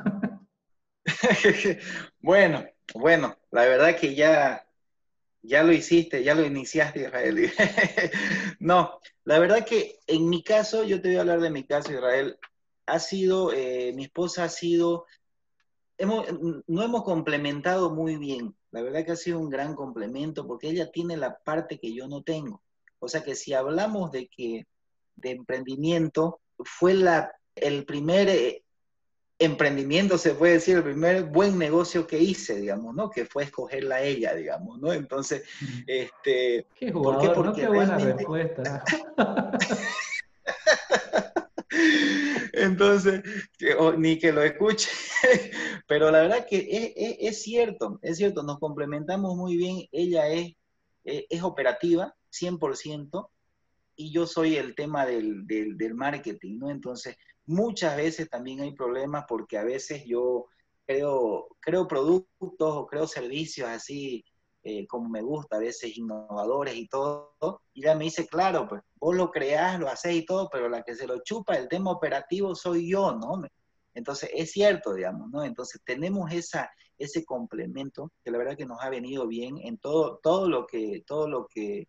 bueno, 2.20 2.66
bueno, 2.94 3.38
la 3.52 3.66
verdad 3.66 3.96
que 3.96 4.16
ya, 4.16 4.68
ya 5.42 5.64
lo 5.64 5.72
hiciste, 5.72 6.24
ya 6.24 6.36
lo 6.36 6.46
iniciaste, 6.46 7.02
Israel. 7.02 7.52
no, 8.60 9.00
la 9.24 9.40
verdad 9.40 9.66
que 9.66 10.00
en 10.08 10.30
mi 10.30 10.44
caso, 10.44 10.84
yo 10.84 11.02
te 11.02 11.10
voy 11.10 11.18
a 11.18 11.22
hablar 11.22 11.42
de 11.42 11.50
mi 11.50 11.64
caso, 11.64 11.92
Israel, 11.92 12.38
ha 12.86 13.00
sido, 13.00 13.52
eh, 13.54 13.94
mi 13.96 14.06
esposa 14.06 14.46
ha 14.46 14.50
sido, 14.50 15.06
hemos, 15.98 16.28
no 16.68 16.84
hemos 16.84 17.04
complementado 17.04 17.92
muy 17.92 18.18
bien. 18.18 18.56
La 18.72 18.82
verdad 18.82 19.06
que 19.06 19.14
ha 19.14 19.16
sido 19.16 19.40
un 19.40 19.50
gran 19.50 19.74
complemento 19.74 20.46
porque 20.46 20.68
ella 20.68 20.92
tiene 20.92 21.16
la 21.16 21.38
parte 21.38 21.80
que 21.80 21.94
yo 21.94 22.08
no 22.08 22.24
tengo. 22.24 22.62
O 23.00 23.08
sea 23.08 23.24
que 23.24 23.36
si 23.36 23.54
hablamos 23.54 24.12
de 24.12 24.28
que 24.28 24.68
de 25.16 25.32
emprendimiento, 25.32 26.42
fue 26.64 26.94
la, 26.94 27.32
el 27.56 27.86
primer 27.86 28.30
eh, 28.30 28.64
emprendimiento, 29.40 30.18
se 30.18 30.34
puede 30.36 30.54
decir, 30.54 30.78
el 30.78 30.84
primer 30.84 31.24
buen 31.24 31.58
negocio 31.58 32.08
que 32.08 32.20
hice, 32.20 32.56
digamos, 32.56 32.96
¿no? 32.96 33.10
Que 33.10 33.26
fue 33.26 33.44
escogerla 33.44 33.96
a 33.96 34.02
ella, 34.02 34.34
digamos, 34.34 34.80
¿no? 34.80 34.94
Entonces, 34.94 35.44
este... 35.88 36.68
Qué 36.76 36.92
¿por 36.92 37.20
qué? 37.20 37.30
Porque 37.30 37.62
qué 37.62 37.68
buena 37.68 37.98
respuesta. 37.98 38.84
Entonces, 42.54 43.22
ni 43.98 44.18
que 44.18 44.32
lo 44.32 44.42
escuche, 44.42 44.90
pero 45.88 46.10
la 46.10 46.22
verdad 46.22 46.48
que 46.50 46.68
es, 46.70 46.94
es, 47.20 47.42
cierto, 47.42 48.00
es 48.02 48.16
cierto, 48.18 48.44
nos 48.44 48.60
complementamos 48.60 49.36
muy 49.36 49.58
bien, 49.58 49.86
ella 49.92 50.30
es, 50.30 50.54
es, 51.04 51.26
es 51.30 51.44
operativa, 51.44 52.16
100%, 52.32 53.30
y 53.96 54.12
yo 54.12 54.28
soy 54.28 54.58
el 54.58 54.76
tema 54.76 55.06
del, 55.06 55.46
del, 55.48 55.96
marketing, 55.96 56.58
¿no? 56.60 56.70
Entonces, 56.70 57.16
muchas 57.46 57.96
veces 57.96 58.30
también 58.30 58.62
hay 58.62 58.74
problemas 58.74 59.26
porque 59.28 59.58
a 59.58 59.64
veces 59.64 60.04
yo 60.06 60.48
creo, 60.86 61.48
creo 61.60 61.88
productos 61.88 62.50
o 62.60 62.86
creo 62.86 63.08
servicios 63.08 63.70
así 63.70 64.24
eh, 64.68 64.88
como 64.88 65.08
me 65.10 65.22
gusta, 65.22 65.58
a 65.58 65.60
veces 65.60 65.96
innovadores 65.96 66.76
y 66.76 66.88
todo. 66.88 67.62
Y 67.72 67.84
ella 67.84 67.94
me 67.96 68.06
dice, 68.06 68.26
claro, 68.28 68.68
pues 68.68 68.82
vos 68.96 69.16
lo 69.16 69.30
creás, 69.30 69.80
lo 69.80 69.88
hacés 69.88 70.16
y 70.16 70.26
todo, 70.26 70.50
pero 70.52 70.68
la 70.70 70.82
que 70.82 70.96
se 70.96 71.06
lo 71.06 71.22
chupa 71.22 71.56
el 71.56 71.68
tema 71.68 71.92
operativo 71.92 72.56
soy 72.56 72.90
yo, 72.90 73.12
¿no? 73.16 73.44
Entonces, 73.94 74.32
es 74.34 74.52
cierto, 74.52 74.96
digamos, 74.96 75.30
¿no? 75.30 75.44
Entonces, 75.44 75.82
tenemos 75.86 76.32
esa, 76.32 76.72
ese 76.98 77.24
complemento 77.24 78.12
que 78.24 78.32
la 78.32 78.40
verdad 78.40 78.58
que 78.58 78.66
nos 78.66 78.82
ha 78.82 78.90
venido 78.90 79.28
bien 79.28 79.60
en 79.60 79.78
todo, 79.78 80.20
todo 80.24 80.50
lo 80.50 80.66
que, 80.66 81.04
todo 81.06 81.28
lo 81.28 81.48
que, 81.48 81.88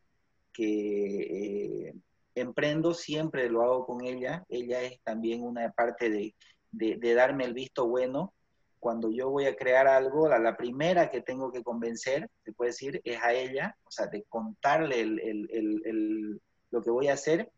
que 0.57 1.89
eh, 1.89 1.95
emprendo, 2.35 2.95
siempre 2.95 3.51
lo 3.51 3.63
hago 3.63 3.87
con 3.87 4.05
ella. 4.05 4.45
Ella 4.49 4.81
es 4.83 5.01
también 5.03 5.43
una 5.43 5.71
parte 5.73 6.09
de, 6.09 6.35
de, 6.73 7.15
darme 7.15 7.45
el 7.45 7.53
visto 7.53 7.87
bueno. 7.87 8.33
Cuando 8.79 9.11
yo 9.11 9.31
voy 9.31 9.47
a 9.47 9.57
crear 9.57 9.87
algo, 9.87 10.29
la, 10.29 10.39
la, 10.39 10.57
primera 10.57 11.11
que 11.11 11.21
tengo 11.21 11.53
que 11.53 11.63
convencer, 11.63 12.31
se 12.45 12.53
puede 12.53 12.71
decir, 12.71 13.01
es 13.05 13.21
a 13.23 13.33
ella, 13.33 13.77
o 13.85 13.91
sea, 13.91 14.07
de 14.07 14.25
contarle 14.29 15.01
el, 15.01 15.21
el, 15.21 15.49
el, 15.85 16.41
lo 16.71 16.83
que 16.83 16.91
voy 16.91 17.09
a 17.09 17.15
hacer. 17.15 17.51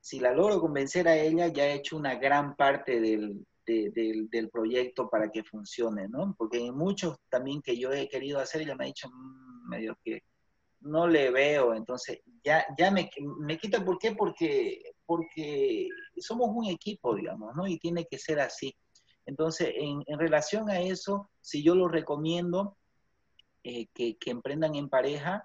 Si 0.00 0.20
la 0.20 0.32
logro 0.32 0.60
convencer 0.60 1.08
a 1.08 1.16
ella, 1.16 1.48
ya 1.48 1.66
he 1.66 1.74
hecho 1.74 1.96
una 1.96 2.14
gran 2.14 2.54
parte 2.56 3.00
del, 3.00 3.44
del 3.66 4.48
proyecto 4.50 5.10
para 5.10 5.30
que 5.30 5.42
funcione, 5.42 6.08
¿no? 6.08 6.34
Porque 6.38 6.64
en 6.64 6.76
muchos 6.76 7.18
también 7.28 7.60
que 7.60 7.76
yo 7.76 7.92
he 7.92 8.08
querido 8.08 8.38
hacer, 8.38 8.62
ella 8.62 8.76
me 8.76 8.84
ha 8.84 8.86
dicho, 8.86 9.08
mm, 9.10 9.68
medio 9.68 9.98
que 10.04 10.22
no 10.80 11.08
le 11.08 11.30
veo, 11.30 11.74
entonces 11.74 12.20
ya, 12.46 12.64
ya 12.78 12.92
me, 12.92 13.10
me 13.40 13.58
quita, 13.58 13.84
¿por 13.84 13.98
qué? 13.98 14.12
Porque, 14.12 14.94
porque 15.04 15.88
somos 16.18 16.48
un 16.54 16.66
equipo, 16.66 17.16
digamos, 17.16 17.56
¿no? 17.56 17.66
Y 17.66 17.76
tiene 17.78 18.06
que 18.06 18.18
ser 18.18 18.38
así. 18.38 18.72
Entonces, 19.26 19.72
en, 19.74 20.04
en 20.06 20.18
relación 20.18 20.70
a 20.70 20.80
eso, 20.80 21.28
si 21.40 21.64
yo 21.64 21.74
lo 21.74 21.88
recomiendo, 21.88 22.76
eh, 23.64 23.88
que, 23.92 24.16
emprendan 24.26 24.76
en 24.76 24.88
pareja, 24.88 25.42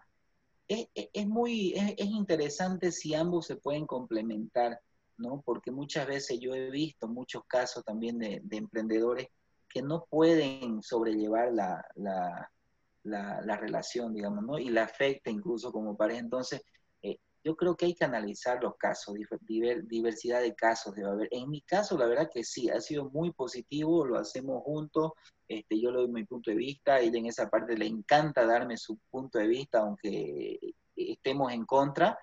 es, 0.68 1.28
muy 1.28 1.74
es, 1.74 1.96
es, 1.98 2.06
interesante 2.06 2.92
si 2.92 3.16
ambos 3.16 3.48
se 3.48 3.56
pueden 3.56 3.88
complementar, 3.88 4.80
¿no? 5.18 5.42
Porque 5.44 5.72
muchas 5.72 6.06
veces 6.06 6.40
yo 6.40 6.54
he 6.54 6.70
visto 6.70 7.08
muchos 7.08 7.44
casos 7.48 7.84
también 7.84 8.20
de, 8.20 8.42
de 8.44 8.58
emprendedores 8.58 9.28
que 9.68 9.82
no 9.82 10.06
pueden 10.08 10.84
sobrellevar 10.84 11.52
la, 11.52 11.84
la, 11.96 12.52
la, 13.04 13.58
relación, 13.58 14.14
digamos, 14.14 14.44
¿no? 14.44 14.60
Y 14.60 14.70
la 14.70 14.84
afecta 14.84 15.32
incluso 15.32 15.72
como 15.72 15.98
pareja. 15.98 16.20
Entonces, 16.20 16.62
yo 17.44 17.56
creo 17.56 17.76
que 17.76 17.86
hay 17.86 17.96
que 17.96 18.06
analizar 18.06 18.62
los 18.62 18.76
casos, 18.78 19.16
diversidad 19.84 20.42
de 20.42 20.54
casos 20.54 20.94
debe 20.94 21.10
haber. 21.10 21.28
En 21.32 21.50
mi 21.50 21.62
caso, 21.62 21.98
la 21.98 22.06
verdad 22.06 22.30
que 22.32 22.44
sí, 22.44 22.70
ha 22.70 22.80
sido 22.80 23.10
muy 23.10 23.32
positivo, 23.32 24.06
lo 24.06 24.18
hacemos 24.18 24.64
juntos, 24.64 25.14
este, 25.48 25.80
yo 25.80 25.92
le 25.92 26.00
doy 26.00 26.08
mi 26.08 26.24
punto 26.26 26.52
de 26.52 26.58
vista, 26.58 27.00
ella 27.00 27.18
en 27.18 27.26
esa 27.26 27.50
parte 27.50 27.78
le 27.78 27.88
encanta 27.88 28.46
darme 28.46 28.78
su 28.78 28.98
punto 29.10 29.40
de 29.40 29.48
vista, 29.48 29.80
aunque 29.80 30.60
estemos 30.96 31.52
en 31.52 31.66
contra, 31.66 32.18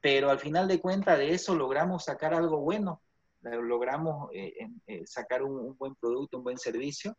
pero 0.00 0.30
al 0.30 0.38
final 0.38 0.68
de 0.68 0.80
cuentas 0.80 1.18
de 1.18 1.32
eso 1.32 1.54
logramos 1.54 2.04
sacar 2.04 2.34
algo 2.34 2.60
bueno, 2.60 3.02
logramos 3.42 4.30
eh, 4.34 4.52
eh, 4.86 5.06
sacar 5.06 5.42
un 5.42 5.76
buen 5.76 5.94
producto, 5.94 6.36
un 6.38 6.44
buen 6.44 6.58
servicio 6.58 7.16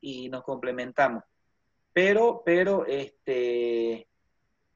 y 0.00 0.28
nos 0.28 0.44
complementamos. 0.44 1.24
Pero, 1.92 2.42
pero, 2.44 2.86
este, 2.86 4.08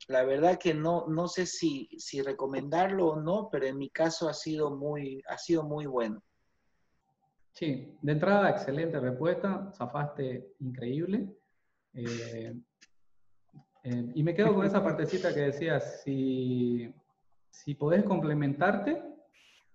la 0.09 0.25
verdad 0.25 0.59
que 0.59 0.75
no, 0.75 1.07
no 1.09 1.29
sé 1.29 1.47
si, 1.47 1.89
si 1.99 2.21
recomendarlo 2.21 3.09
o 3.09 3.21
no, 3.21 3.49
pero 3.51 3.67
en 3.67 3.79
mi 3.79 3.91
caso 3.91 4.29
ha 4.29 4.35
sido 4.35 4.77
muy, 4.77 5.23
ha 5.29 5.39
sido 5.39 5.65
muy 5.65 5.87
bueno. 5.87 6.23
Sí, 7.53 7.97
de 8.03 8.13
entrada, 8.13 8.51
excelente 8.51 8.99
respuesta, 8.99 9.71
zafaste 9.73 10.55
increíble. 10.61 11.29
Eh, 11.95 12.55
eh, 13.85 14.13
y 14.15 14.23
me 14.23 14.35
quedo 14.35 14.55
con 14.55 14.67
esa 14.67 14.83
partecita 14.85 15.33
que 15.33 15.41
decías, 15.41 16.03
si, 16.03 16.93
si 17.51 17.75
podés 17.75 18.03
complementarte, 18.05 19.03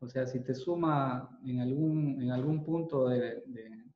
o 0.02 0.08
sea, 0.08 0.28
si 0.28 0.42
te 0.42 0.54
suma 0.54 1.40
en 1.46 1.62
algún, 1.62 2.22
en 2.22 2.32
algún 2.32 2.64
punto 2.64 3.08
de, 3.08 3.44
de 3.46 3.90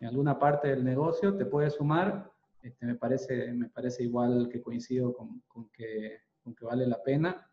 en 0.00 0.08
alguna 0.08 0.38
parte 0.38 0.68
del 0.68 0.84
negocio, 0.84 1.36
te 1.36 1.46
puede 1.46 1.70
sumar 1.70 2.30
este, 2.66 2.84
me, 2.84 2.96
parece, 2.96 3.52
me 3.52 3.68
parece 3.68 4.02
igual 4.02 4.48
que 4.50 4.60
coincido 4.60 5.14
con, 5.14 5.42
con, 5.46 5.68
que, 5.70 6.18
con 6.42 6.54
que 6.54 6.64
vale 6.64 6.86
la 6.86 7.00
pena, 7.00 7.48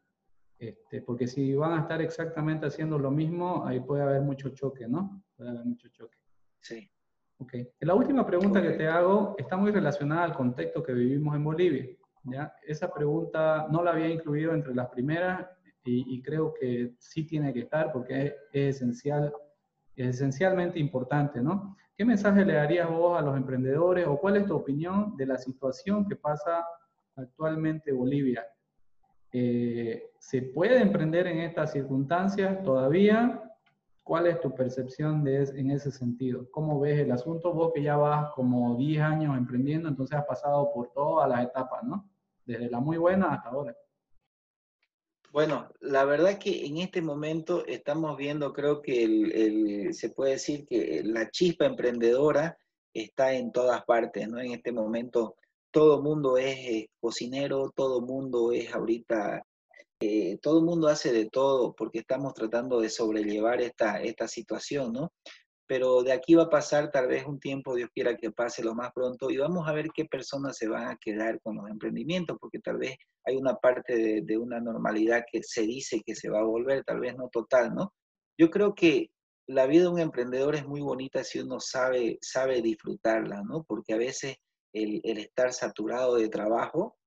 este, 0.57 1.01
porque 1.01 1.27
si 1.27 1.53
van 1.53 1.77
a 1.77 1.81
estar 1.81 2.01
exactamente 2.01 2.65
haciendo 2.65 2.97
lo 2.97 3.11
mismo, 3.11 3.65
ahí 3.65 3.79
puede 3.79 4.01
haber 4.01 4.21
mucho 4.21 4.49
choque, 4.49 4.87
¿no? 4.87 5.23
Puede 5.35 5.51
haber 5.51 5.65
mucho 5.65 5.87
choque. 5.89 6.17
Sí. 6.61 6.89
Ok. 7.37 7.53
La 7.81 7.93
última 7.93 8.25
pregunta 8.25 8.61
que 8.61 8.71
te 8.71 8.87
hago 8.87 9.35
está 9.37 9.55
muy 9.55 9.71
relacionada 9.71 10.23
al 10.23 10.35
contexto 10.35 10.81
que 10.81 10.93
vivimos 10.93 11.35
en 11.35 11.43
Bolivia. 11.43 11.87
¿ya? 12.23 12.55
Esa 12.65 12.91
pregunta 12.91 13.67
no 13.69 13.83
la 13.83 13.91
había 13.91 14.09
incluido 14.09 14.53
entre 14.53 14.73
las 14.73 14.87
primeras 14.89 15.47
y, 15.83 16.15
y 16.15 16.21
creo 16.23 16.53
que 16.53 16.95
sí 16.97 17.25
tiene 17.25 17.53
que 17.53 17.61
estar 17.61 17.91
porque 17.91 18.25
es, 18.25 18.33
es 18.51 18.75
esencial, 18.77 19.33
es 19.95 20.15
esencialmente 20.15 20.79
importante, 20.79 21.41
¿no? 21.41 21.75
¿Qué 21.95 22.05
mensaje 22.05 22.43
le 22.43 22.53
darías 22.53 22.89
vos 22.89 23.19
a 23.19 23.21
los 23.21 23.37
emprendedores 23.37 24.07
o 24.07 24.17
cuál 24.17 24.37
es 24.37 24.47
tu 24.47 24.55
opinión 24.55 25.15
de 25.15 25.27
la 25.27 25.37
situación 25.37 26.07
que 26.07 26.15
pasa 26.15 26.65
actualmente 27.15 27.91
en 27.91 27.97
Bolivia? 27.97 28.43
Eh, 29.31 30.11
¿Se 30.17 30.41
puede 30.41 30.81
emprender 30.81 31.27
en 31.27 31.39
estas 31.39 31.71
circunstancias 31.71 32.63
todavía? 32.63 33.43
¿Cuál 34.01 34.25
es 34.25 34.41
tu 34.41 34.55
percepción 34.55 35.23
de 35.23 35.43
en 35.43 35.69
ese 35.69 35.91
sentido? 35.91 36.49
¿Cómo 36.49 36.79
ves 36.79 36.99
el 36.99 37.11
asunto? 37.11 37.53
Vos 37.53 37.71
que 37.73 37.83
ya 37.83 37.95
vas 37.95 38.31
como 38.33 38.75
10 38.75 39.01
años 39.01 39.37
emprendiendo, 39.37 39.87
entonces 39.87 40.17
has 40.17 40.25
pasado 40.25 40.73
por 40.73 40.91
todas 40.93 41.29
las 41.29 41.43
etapas, 41.43 41.83
¿no? 41.83 42.09
Desde 42.43 42.71
la 42.71 42.79
muy 42.79 42.97
buena 42.97 43.33
hasta 43.33 43.49
ahora. 43.49 43.75
Bueno, 45.33 45.67
la 45.79 46.05
verdad 46.05 46.37
que 46.37 46.63
en 46.63 46.77
este 46.77 47.01
momento 47.01 47.65
estamos 47.65 48.15
viendo, 48.17 48.53
creo 48.53 48.83
que 48.83 49.03
el, 49.03 49.91
se 49.95 50.11
puede 50.11 50.33
decir 50.33 50.67
que 50.67 51.01
la 51.03 51.31
chispa 51.31 51.65
emprendedora 51.65 52.55
está 52.93 53.33
en 53.33 53.51
todas 53.51 53.83
partes, 53.83 54.29
¿no? 54.29 54.39
En 54.39 54.51
este 54.51 54.71
momento 54.71 55.35
todo 55.71 56.03
mundo 56.03 56.37
es 56.37 56.55
eh, 56.55 56.89
cocinero, 56.99 57.73
todo 57.75 58.01
mundo 58.01 58.51
es 58.51 58.71
ahorita, 58.75 59.43
eh, 59.99 60.37
todo 60.39 60.61
mundo 60.61 60.87
hace 60.87 61.11
de 61.11 61.27
todo 61.31 61.73
porque 61.73 61.97
estamos 61.97 62.35
tratando 62.35 62.79
de 62.79 62.91
sobrellevar 62.91 63.59
esta, 63.59 64.03
esta 64.03 64.27
situación, 64.27 64.93
¿no? 64.93 65.13
Pero 65.67 66.03
de 66.03 66.11
aquí 66.11 66.35
va 66.35 66.43
a 66.43 66.49
pasar 66.49 66.91
tal 66.91 67.07
vez 67.07 67.25
un 67.25 67.39
tiempo, 67.39 67.75
Dios 67.75 67.89
quiera 67.93 68.17
que 68.17 68.31
pase 68.31 68.63
lo 68.63 68.75
más 68.75 68.91
pronto, 68.93 69.29
y 69.29 69.37
vamos 69.37 69.67
a 69.67 69.73
ver 69.73 69.89
qué 69.93 70.05
personas 70.05 70.57
se 70.57 70.67
van 70.67 70.87
a 70.87 70.97
quedar 70.97 71.39
con 71.41 71.55
los 71.55 71.69
emprendimientos, 71.69 72.37
porque 72.39 72.59
tal 72.59 72.77
vez 72.77 72.95
hay 73.25 73.37
una 73.37 73.55
parte 73.55 74.21
de, 74.21 74.37
una 74.37 74.59
normalidad 74.59 75.23
que 75.31 75.41
se 75.43 75.61
dice 75.61 76.01
que 76.05 76.15
se 76.15 76.29
va 76.29 76.39
a 76.39 76.45
volver, 76.45 76.83
tal 76.83 76.99
vez 76.99 77.15
no 77.15 77.29
total, 77.29 77.73
¿no? 77.73 77.93
Yo 78.37 78.49
creo 78.49 78.75
que 78.75 79.09
la 79.47 79.65
vida 79.65 79.83
de 79.83 79.89
un 79.89 79.99
emprendedor 79.99 80.55
es 80.55 80.65
muy 80.65 80.81
bonita 80.81 81.23
si 81.23 81.39
uno 81.39 81.59
sabe, 81.59 82.17
sabe 82.21 82.61
disfrutarla, 82.61 83.41
¿no? 83.43 83.63
Porque 83.63 83.93
a 83.93 83.97
veces 83.97 84.37
el, 84.73 85.01
el 85.03 85.19
estar 85.19 85.53
saturado 85.53 86.15
de 86.15 86.29
trabajo 86.29 86.97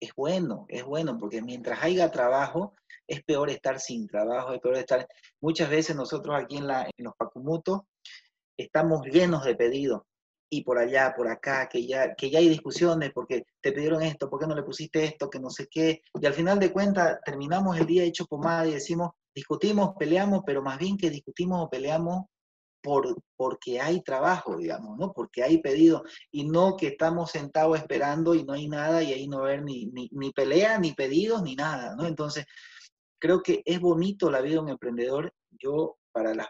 es 0.00 0.14
bueno, 0.14 0.66
es 0.68 0.84
bueno, 0.84 1.18
porque 1.18 1.42
mientras 1.42 1.82
haya 1.82 2.10
trabajo, 2.10 2.74
es 3.06 3.22
peor 3.22 3.50
estar 3.50 3.80
sin 3.80 4.06
trabajo, 4.06 4.52
es 4.52 4.60
peor 4.60 4.76
estar... 4.76 5.06
Muchas 5.40 5.70
veces 5.70 5.96
nosotros 5.96 6.36
aquí 6.38 6.56
en, 6.56 6.68
los 6.98 7.14
Pacumutos 7.16 7.82
estamos 8.56 9.06
llenos 9.06 9.44
de 9.44 9.54
pedidos, 9.54 10.02
y 10.50 10.64
por 10.64 10.78
allá, 10.78 11.14
por 11.16 11.28
acá, 11.28 11.66
que 11.68 11.86
ya, 11.86 12.14
que 12.14 12.28
ya 12.28 12.38
hay 12.38 12.48
discusiones 12.48 13.10
porque 13.14 13.46
te 13.62 13.72
pidieron 13.72 14.02
esto, 14.02 14.28
¿por 14.28 14.38
qué 14.38 14.46
no 14.46 14.54
le 14.54 14.62
pusiste 14.62 15.02
esto? 15.02 15.30
Que 15.30 15.40
no 15.40 15.48
sé 15.48 15.66
qué. 15.66 16.02
Y 16.20 16.26
al 16.26 16.34
final 16.34 16.58
de 16.58 16.70
cuentas 16.70 17.20
terminamos 17.24 17.78
el 17.78 17.86
día 17.86 18.04
hecho 18.04 18.26
pomada 18.26 18.66
y 18.66 18.74
decimos, 18.74 19.12
discutimos, 19.34 19.94
peleamos, 19.98 20.42
pero 20.44 20.62
más 20.62 20.78
bien 20.78 20.98
que 20.98 21.08
discutimos 21.08 21.64
o 21.64 21.70
peleamos 21.70 22.26
por, 22.82 23.22
porque 23.36 23.80
hay 23.80 24.02
trabajo, 24.02 24.56
digamos, 24.56 24.98
¿no? 24.98 25.12
Porque 25.12 25.42
hay 25.42 25.62
pedido 25.62 26.02
y 26.30 26.44
no 26.44 26.76
que 26.76 26.88
estamos 26.88 27.30
sentados 27.30 27.78
esperando 27.78 28.34
y 28.34 28.44
no 28.44 28.52
hay 28.52 28.68
nada 28.68 29.02
y 29.02 29.12
ahí 29.12 29.28
no 29.28 29.42
ver 29.42 29.62
ni, 29.62 29.86
ni, 29.86 30.08
ni 30.12 30.32
pelea, 30.32 30.78
ni 30.78 30.92
pedidos, 30.92 31.42
ni 31.42 31.54
nada, 31.54 31.94
¿no? 31.96 32.06
Entonces, 32.06 32.44
creo 33.20 33.42
que 33.42 33.62
es 33.64 33.80
bonito 33.80 34.30
la 34.30 34.40
vida 34.40 34.54
de 34.54 34.60
un 34.60 34.68
emprendedor. 34.70 35.32
Yo, 35.50 35.96
para 36.12 36.34
las 36.34 36.48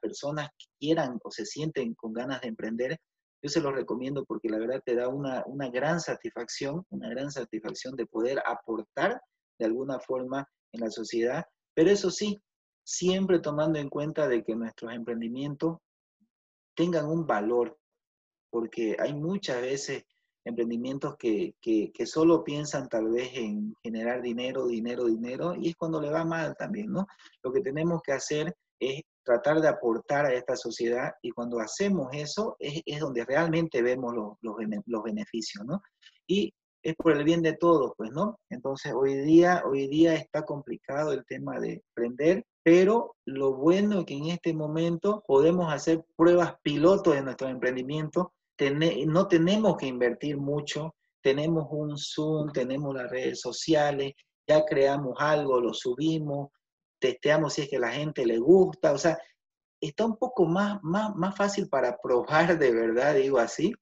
personas 0.00 0.48
que 0.58 0.66
quieran 0.78 1.18
o 1.22 1.30
se 1.30 1.46
sienten 1.46 1.94
con 1.94 2.12
ganas 2.12 2.40
de 2.40 2.48
emprender, 2.48 2.98
yo 3.42 3.48
se 3.48 3.60
lo 3.60 3.70
recomiendo 3.70 4.24
porque 4.24 4.48
la 4.48 4.58
verdad 4.58 4.82
te 4.84 4.96
da 4.96 5.08
una, 5.08 5.44
una 5.46 5.70
gran 5.70 6.00
satisfacción, 6.00 6.84
una 6.90 7.08
gran 7.08 7.30
satisfacción 7.30 7.94
de 7.94 8.06
poder 8.06 8.42
aportar 8.44 9.20
de 9.58 9.66
alguna 9.66 10.00
forma 10.00 10.48
en 10.72 10.80
la 10.80 10.90
sociedad, 10.90 11.44
pero 11.74 11.90
eso 11.90 12.10
sí, 12.10 12.40
siempre 12.88 13.38
tomando 13.38 13.78
en 13.78 13.90
cuenta 13.90 14.26
de 14.28 14.42
que 14.42 14.56
nuestros 14.56 14.94
emprendimientos 14.94 15.76
tengan 16.74 17.06
un 17.06 17.26
valor, 17.26 17.78
porque 18.50 18.96
hay 18.98 19.12
muchas 19.12 19.60
veces 19.60 20.04
emprendimientos 20.42 21.16
que, 21.18 21.54
que, 21.60 22.06
solo 22.06 22.42
piensan 22.42 22.88
tal 22.88 23.10
vez 23.10 23.30
en 23.34 23.74
generar 23.82 24.22
dinero, 24.22 24.66
dinero, 24.66 25.04
dinero, 25.04 25.54
y 25.54 25.68
es 25.68 25.76
cuando 25.76 26.00
le 26.00 26.08
va 26.08 26.24
mal 26.24 26.56
también, 26.56 26.90
¿no? 26.90 27.06
Lo 27.42 27.52
que 27.52 27.60
tenemos 27.60 28.00
que 28.00 28.12
hacer 28.12 28.56
es 28.80 29.02
tratar 29.22 29.60
de 29.60 29.68
aportar 29.68 30.24
a 30.24 30.32
esta 30.32 30.56
sociedad 30.56 31.12
y 31.20 31.30
cuando 31.32 31.60
hacemos 31.60 32.08
eso 32.14 32.56
es, 32.58 32.80
es 32.86 33.00
donde 33.00 33.26
realmente 33.26 33.82
vemos 33.82 34.14
los, 34.14 34.38
los, 34.40 34.56
los, 34.86 35.02
beneficios, 35.02 35.62
¿no? 35.66 35.82
Y 36.26 36.54
es 36.82 36.94
por 36.96 37.12
el 37.12 37.24
bien 37.24 37.42
de 37.42 37.52
todos, 37.52 37.92
pues, 37.98 38.12
¿no? 38.12 38.40
Entonces, 38.48 38.94
hoy 38.94 39.14
día, 39.18 39.62
hoy 39.66 39.88
día 39.88 40.14
está 40.14 40.46
complicado 40.46 41.12
el 41.12 41.26
tema 41.26 41.60
de 41.60 41.82
emprender, 41.94 42.46
pero 42.68 43.16
lo 43.24 43.54
bueno 43.54 44.00
es 44.00 44.04
que 44.04 44.12
en 44.12 44.26
este 44.26 44.52
momento 44.52 45.24
podemos 45.26 45.72
hacer 45.72 46.04
pruebas 46.14 46.56
piloto 46.62 47.12
de 47.12 47.22
nuestro 47.22 47.48
emprendimiento, 47.48 48.34
no 49.06 49.26
tenemos 49.26 49.78
que 49.78 49.86
invertir 49.86 50.36
mucho, 50.36 50.94
tenemos 51.22 51.66
un 51.70 51.96
Zoom, 51.96 52.52
tenemos 52.52 52.94
las 52.94 53.10
redes 53.10 53.40
sociales, 53.40 54.12
ya 54.46 54.66
creamos 54.66 55.14
algo, 55.18 55.62
lo 55.62 55.72
subimos, 55.72 56.50
testeamos 57.00 57.54
si 57.54 57.62
es 57.62 57.70
que 57.70 57.78
a 57.78 57.80
la 57.80 57.90
gente 57.90 58.26
le 58.26 58.36
gusta, 58.36 58.92
o 58.92 58.98
sea, 58.98 59.16
está 59.80 60.04
un 60.04 60.18
poco 60.18 60.44
más, 60.44 60.78
más, 60.82 61.16
más 61.16 61.34
fácil 61.34 61.70
para 61.70 61.96
probar 61.96 62.58
de 62.58 62.70
verdad, 62.70 63.14
digo 63.14 63.38
así, 63.38 63.72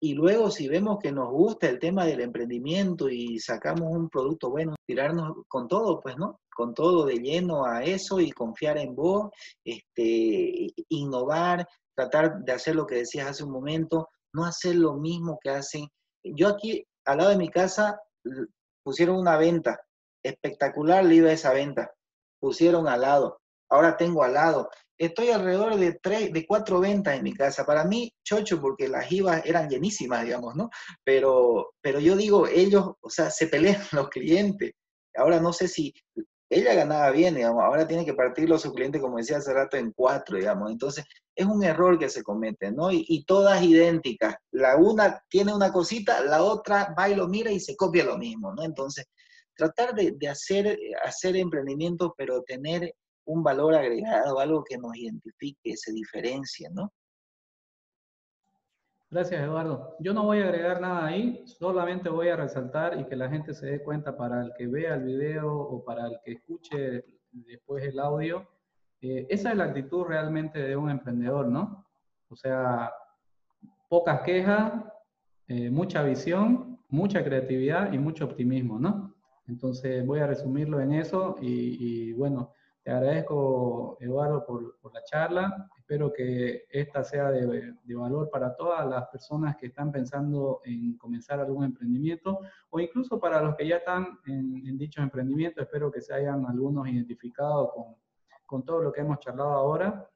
y 0.00 0.14
luego 0.14 0.50
si 0.50 0.68
vemos 0.68 0.98
que 0.98 1.10
nos 1.10 1.30
gusta 1.30 1.68
el 1.68 1.78
tema 1.78 2.04
del 2.04 2.20
emprendimiento 2.20 3.08
y 3.08 3.38
sacamos 3.38 3.90
un 3.90 4.08
producto 4.08 4.50
bueno, 4.50 4.74
tirarnos 4.86 5.44
con 5.48 5.68
todo, 5.68 6.00
pues, 6.00 6.16
¿no? 6.16 6.40
Con 6.54 6.74
todo 6.74 7.06
de 7.06 7.16
lleno 7.16 7.64
a 7.64 7.82
eso 7.82 8.20
y 8.20 8.30
confiar 8.30 8.78
en 8.78 8.94
vos, 8.94 9.30
este, 9.64 10.68
innovar, 10.90 11.66
tratar 11.94 12.40
de 12.40 12.52
hacer 12.52 12.76
lo 12.76 12.86
que 12.86 12.96
decías 12.96 13.28
hace 13.28 13.44
un 13.44 13.52
momento, 13.52 14.08
no 14.34 14.44
hacer 14.44 14.76
lo 14.76 14.94
mismo 14.94 15.38
que 15.42 15.50
hacen. 15.50 15.88
Yo 16.22 16.48
aquí, 16.48 16.86
al 17.06 17.18
lado 17.18 17.30
de 17.30 17.38
mi 17.38 17.48
casa, 17.48 17.98
pusieron 18.82 19.16
una 19.16 19.38
venta, 19.38 19.80
espectacular 20.22 21.04
le 21.04 21.16
iba 21.16 21.32
esa 21.32 21.52
venta, 21.52 21.90
pusieron 22.38 22.86
al 22.86 23.00
lado, 23.00 23.40
ahora 23.70 23.96
tengo 23.96 24.22
al 24.22 24.34
lado, 24.34 24.68
estoy 24.98 25.30
alrededor 25.30 25.76
de 25.76 25.98
tres, 26.02 26.32
de 26.32 26.46
cuatro 26.46 26.80
ventas 26.80 27.16
en 27.16 27.24
mi 27.24 27.34
casa. 27.34 27.64
Para 27.64 27.84
mí, 27.84 28.12
chocho, 28.24 28.60
porque 28.60 28.88
las 28.88 29.10
IVA 29.10 29.40
eran 29.40 29.68
llenísimas, 29.68 30.24
digamos, 30.24 30.54
¿no? 30.54 30.70
Pero, 31.04 31.74
pero 31.80 32.00
yo 32.00 32.16
digo, 32.16 32.46
ellos, 32.46 32.92
o 33.00 33.10
sea, 33.10 33.30
se 33.30 33.46
pelean 33.48 33.80
los 33.92 34.08
clientes. 34.08 34.72
Ahora 35.14 35.40
no 35.40 35.52
sé 35.52 35.68
si 35.68 35.94
ella 36.48 36.74
ganaba 36.74 37.10
bien, 37.10 37.34
digamos, 37.34 37.64
ahora 37.64 37.88
tiene 37.88 38.04
que 38.04 38.14
partirlo 38.14 38.58
su 38.58 38.72
cliente, 38.72 39.00
como 39.00 39.16
decía 39.16 39.38
hace 39.38 39.52
rato, 39.52 39.76
en 39.76 39.92
cuatro, 39.92 40.36
digamos. 40.36 40.70
Entonces, 40.70 41.04
es 41.34 41.46
un 41.46 41.64
error 41.64 41.98
que 41.98 42.08
se 42.08 42.22
comete, 42.22 42.70
¿no? 42.70 42.90
Y, 42.92 43.24
todas 43.26 43.62
idénticas. 43.62 44.36
La 44.52 44.76
una 44.76 45.20
tiene 45.28 45.54
una 45.54 45.72
cosita, 45.72 46.22
la 46.24 46.42
otra 46.42 46.94
va 46.98 47.08
y 47.08 47.16
lo 47.16 47.28
mira 47.28 47.50
y 47.50 47.60
se 47.60 47.76
copia 47.76 48.04
lo 48.04 48.16
mismo, 48.16 48.54
¿no? 48.54 48.62
Entonces, 48.62 49.06
tratar 49.56 49.94
de, 49.94 50.12
de 50.16 50.28
hacer, 50.28 50.78
hacer 51.04 51.36
emprendimientos, 51.36 52.12
pero 52.16 52.42
tener 52.42 52.92
un 53.26 53.42
valor 53.42 53.74
agregado, 53.74 54.40
algo 54.40 54.64
que 54.64 54.78
nos 54.78 54.96
identifique, 54.96 55.76
se 55.76 55.92
diferencia, 55.92 56.70
¿no? 56.72 56.92
Gracias, 59.08 59.40
Eduardo. 59.40 59.96
Yo 60.00 60.12
no 60.12 60.24
voy 60.24 60.40
a 60.40 60.44
agregar 60.44 60.80
nada 60.80 61.06
ahí, 61.06 61.42
solamente 61.46 62.08
voy 62.08 62.28
a 62.28 62.36
resaltar 62.36 62.98
y 62.98 63.04
que 63.04 63.14
la 63.14 63.28
gente 63.28 63.54
se 63.54 63.66
dé 63.66 63.82
cuenta 63.82 64.16
para 64.16 64.42
el 64.42 64.52
que 64.58 64.66
vea 64.66 64.94
el 64.94 65.04
video 65.04 65.56
o 65.56 65.84
para 65.84 66.06
el 66.06 66.18
que 66.24 66.32
escuche 66.32 67.04
después 67.30 67.84
el 67.84 68.00
audio. 68.00 68.48
Eh, 69.00 69.26
esa 69.30 69.52
es 69.52 69.56
la 69.56 69.64
actitud 69.64 70.04
realmente 70.04 70.60
de 70.60 70.76
un 70.76 70.90
emprendedor, 70.90 71.46
¿no? 71.46 71.86
O 72.28 72.34
sea, 72.34 72.92
pocas 73.88 74.22
quejas, 74.22 74.72
eh, 75.46 75.70
mucha 75.70 76.02
visión, 76.02 76.80
mucha 76.88 77.22
creatividad 77.22 77.92
y 77.92 77.98
mucho 77.98 78.24
optimismo, 78.24 78.80
¿no? 78.80 79.14
Entonces 79.46 80.04
voy 80.04 80.18
a 80.18 80.26
resumirlo 80.26 80.80
en 80.80 80.92
eso 80.92 81.36
y, 81.40 82.08
y 82.08 82.12
bueno, 82.12 82.55
te 82.86 82.92
agradezco, 82.92 83.96
Eduardo, 83.98 84.46
por, 84.46 84.78
por 84.78 84.94
la 84.94 85.02
charla. 85.02 85.68
Espero 85.76 86.12
que 86.12 86.66
esta 86.70 87.02
sea 87.02 87.32
de, 87.32 87.74
de, 87.82 87.94
valor 87.96 88.30
para 88.30 88.54
todas 88.54 88.86
las 88.86 89.08
personas 89.08 89.56
que 89.56 89.66
están 89.66 89.90
pensando 89.90 90.60
en 90.62 90.96
comenzar 90.96 91.40
algún 91.40 91.64
emprendimiento 91.64 92.38
o 92.70 92.78
incluso 92.78 93.18
para 93.18 93.42
los 93.42 93.56
que 93.56 93.66
ya 93.66 93.78
están 93.78 94.20
en, 94.26 94.64
en 94.64 94.78
dichos 94.78 95.02
emprendimientos. 95.02 95.64
Espero 95.64 95.90
que 95.90 96.00
se 96.00 96.14
hayan 96.14 96.46
algunos 96.46 96.86
identificados 96.86 97.72
con, 97.74 97.96
con 98.46 98.64
todo 98.64 98.80
lo 98.80 98.92
que 98.92 99.00
hemos 99.00 99.18
charlado 99.18 99.50
ahora. 99.50 100.08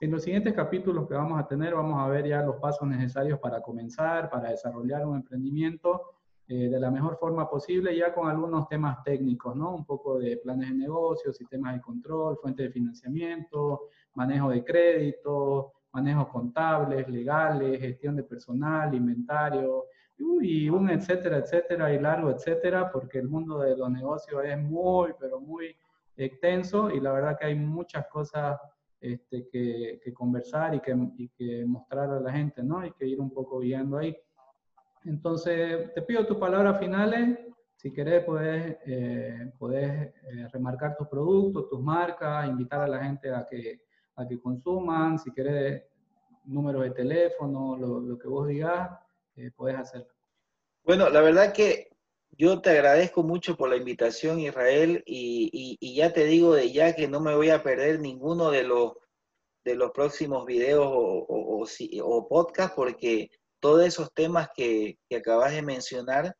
En 0.00 0.10
los 0.10 0.24
siguientes 0.24 0.52
capítulos 0.52 1.06
que 1.06 1.14
vamos 1.14 1.38
a 1.38 1.46
tener, 1.46 1.76
vamos 1.76 2.04
a 2.04 2.08
ver 2.08 2.26
ya 2.26 2.42
los 2.42 2.56
pasos 2.56 2.88
necesarios 2.88 3.38
para 3.38 3.60
comenzar, 3.60 4.30
para 4.30 4.50
desarrollar 4.50 5.06
un 5.06 5.14
emprendimiento 5.14 6.15
eh, 6.48 6.68
de 6.68 6.78
la 6.78 6.90
mejor 6.90 7.16
forma 7.18 7.48
posible, 7.50 7.96
ya 7.96 8.14
con 8.14 8.28
algunos 8.28 8.68
temas 8.68 9.02
técnicos, 9.02 9.56
¿no? 9.56 9.74
Un 9.74 9.84
poco 9.84 10.18
de 10.18 10.36
planes 10.36 10.68
de 10.70 10.76
negocio, 10.76 11.32
sistemas 11.32 11.74
de 11.74 11.80
control, 11.80 12.38
fuentes 12.40 12.66
de 12.66 12.72
financiamiento, 12.72 13.88
manejo 14.14 14.50
de 14.50 14.62
crédito, 14.62 15.72
manejos 15.92 16.28
contables, 16.28 17.08
legales, 17.08 17.80
gestión 17.80 18.14
de 18.16 18.22
personal, 18.22 18.94
inventario, 18.94 19.86
y 20.40 20.68
un 20.70 20.88
etcétera, 20.88 21.38
etcétera, 21.38 21.92
y 21.92 21.98
largo, 21.98 22.30
etcétera, 22.30 22.90
porque 22.90 23.18
el 23.18 23.28
mundo 23.28 23.58
de 23.58 23.76
los 23.76 23.90
negocios 23.90 24.42
es 24.44 24.58
muy, 24.58 25.12
pero 25.18 25.40
muy 25.40 25.76
extenso 26.16 26.90
y 26.90 27.00
la 27.00 27.12
verdad 27.12 27.36
que 27.38 27.46
hay 27.46 27.54
muchas 27.54 28.06
cosas 28.06 28.58
este, 29.00 29.48
que, 29.48 30.00
que, 30.02 30.14
conversar 30.14 30.74
y 30.74 30.80
que, 30.80 30.96
y 31.18 31.28
que 31.28 31.64
mostrar 31.66 32.10
a 32.10 32.20
la 32.20 32.32
gente, 32.32 32.62
¿no? 32.62 32.84
Y 32.86 32.92
que 32.92 33.06
ir 33.06 33.20
un 33.20 33.30
poco 33.30 33.60
guiando 33.60 33.98
ahí. 33.98 34.16
Entonces, 35.06 35.94
te 35.94 36.02
pido 36.02 36.26
tus 36.26 36.36
palabras 36.36 36.78
finales. 36.80 37.38
Si 37.76 37.92
querés, 37.92 38.24
podés, 38.24 38.76
eh, 38.86 39.52
eh, 39.72 40.48
remarcar 40.52 40.96
tus 40.96 41.06
productos, 41.06 41.68
tus 41.68 41.80
marcas, 41.80 42.48
invitar 42.48 42.80
a 42.80 42.88
la 42.88 43.04
gente 43.04 43.32
a 43.32 43.46
que, 43.48 43.82
a 44.16 44.26
que 44.26 44.40
consuman. 44.40 45.18
Si 45.18 45.32
querés, 45.32 45.84
número 46.44 46.80
de 46.80 46.90
teléfono, 46.90 47.76
lo, 47.76 48.18
que 48.18 48.28
vos 48.28 48.48
digas, 48.48 48.90
eh, 49.36 49.50
podés 49.54 49.76
hacerlo. 49.76 50.08
Bueno, 50.84 51.08
la 51.08 51.20
verdad 51.20 51.52
que 51.52 51.90
yo 52.30 52.60
te 52.60 52.70
agradezco 52.70 53.22
mucho 53.22 53.56
por 53.56 53.68
la 53.68 53.76
invitación, 53.76 54.40
Israel, 54.40 55.02
y, 55.06 55.78
y, 55.80 55.94
ya 55.94 56.12
te 56.12 56.24
digo 56.24 56.54
de 56.54 56.72
ya 56.72 56.94
que 56.94 57.08
no 57.08 57.20
me 57.20 57.34
voy 57.34 57.50
a 57.50 57.62
perder 57.62 58.00
ninguno 58.00 58.50
de 58.50 58.64
los, 58.64 58.94
de 59.64 59.74
los 59.74 59.90
próximos 59.92 60.46
videos 60.46 60.86
o, 60.86 61.26
o, 61.28 61.62
o, 61.62 61.66
o 62.04 62.28
podcasts 62.28 62.74
porque 62.76 63.30
todos 63.66 63.84
esos 63.84 64.14
temas 64.14 64.48
que, 64.54 64.96
acabas 65.12 65.50
de 65.50 65.60
mencionar, 65.60 66.32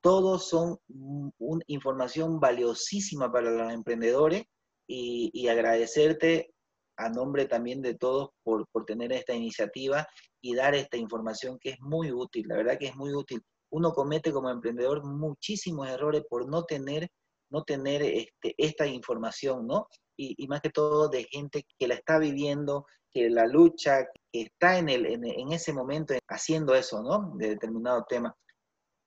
todos 0.00 0.48
son 0.48 0.78
una 0.86 1.64
información 1.66 2.38
valiosísima 2.38 3.32
para 3.32 3.50
los 3.50 3.72
emprendedores 3.72 4.44
y, 4.88 5.48
agradecerte 5.48 6.54
a 6.98 7.08
nombre 7.08 7.46
también 7.46 7.82
de 7.82 7.94
todos 7.94 8.28
por, 8.44 8.64
tener 8.86 9.12
esta 9.12 9.34
iniciativa 9.34 10.06
y 10.40 10.54
dar 10.54 10.76
esta 10.76 10.96
información 10.96 11.58
que 11.60 11.70
es 11.70 11.80
muy 11.80 12.12
útil, 12.12 12.46
la 12.46 12.58
verdad 12.58 12.78
que 12.78 12.86
es 12.86 12.94
muy 12.94 13.12
útil. 13.12 13.42
Uno 13.72 13.90
comete 13.90 14.30
como 14.30 14.48
emprendedor 14.48 15.04
muchísimos 15.04 15.88
errores 15.88 16.22
por 16.30 16.48
no 16.48 16.62
tener, 16.62 17.08
no 17.50 17.64
tener 17.64 18.02
este, 18.02 18.54
esta 18.56 18.86
información, 18.86 19.66
¿no? 19.66 19.88
y, 20.16 20.46
más 20.46 20.60
que 20.60 20.70
todo 20.70 21.08
de 21.08 21.24
gente 21.24 21.66
que 21.78 21.88
la 21.88 21.94
está 21.94 22.18
viviendo, 22.18 22.86
que 23.16 23.30
la 23.30 23.46
lucha, 23.46 24.06
que 24.30 24.42
está 24.42 24.76
en, 24.76 24.90
el, 24.90 25.06
en, 25.06 25.50
ese 25.50 25.72
momento 25.72 26.12
haciendo 26.28 26.74
eso, 26.74 27.02
¿no? 27.02 27.34
De 27.36 27.48
determinado 27.48 28.04
tema. 28.06 28.36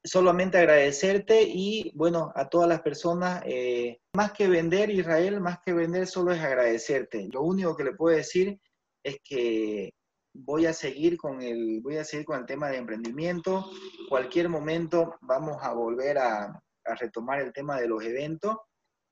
Solamente 0.04 0.58
agradecerte 0.58 1.44
y, 1.44 1.92
bueno, 1.96 2.32
a 2.34 2.50
todas 2.50 2.68
las 2.68 2.82
personas, 2.82 3.44
eh, 3.46 4.00
más 4.16 4.32
que 4.32 4.48
vender, 4.48 4.90
Israel, 4.90 5.40
más 5.42 5.60
que 5.64 5.74
vender, 5.74 6.08
solo 6.08 6.32
es 6.32 6.42
agradecerte. 6.42 7.30
Lo 7.32 7.44
único 7.44 7.76
que 7.76 7.84
le 7.84 7.94
puedo 7.94 8.18
decir 8.18 8.60
es 9.04 9.18
que 9.24 9.94
voy 10.34 10.66
a 10.66 10.74
seguir 10.74 11.16
con 11.16 11.44
el, 11.44 11.80
voy 11.82 11.98
a 11.98 12.04
seguir 12.04 12.26
con 12.26 12.40
el 12.40 12.48
tema 12.48 12.70
de 12.70 12.78
emprendimiento. 12.78 13.70
Cualquier 14.10 14.50
momento 14.50 15.18
vamos 15.22 15.58
a 15.62 15.72
volver 15.74 16.18
a, 16.18 16.46
a 16.86 16.96
retomar 16.96 17.42
el 17.42 17.54
tema 17.54 17.80
de 17.80 17.88
los 17.88 18.04
eventos 18.04 18.58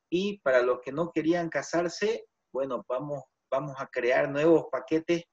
y 0.10 0.40
para 0.40 0.64
los 0.64 0.80
que 0.82 0.92
no 0.92 1.12
querían 1.12 1.50
casarse, 1.50 2.26
bueno, 2.52 2.84
vamos, 2.90 3.26
vamos 3.60 3.76
a 3.80 3.88
crear 3.88 4.30
nuevos 4.30 4.67
paquetes 4.72 5.24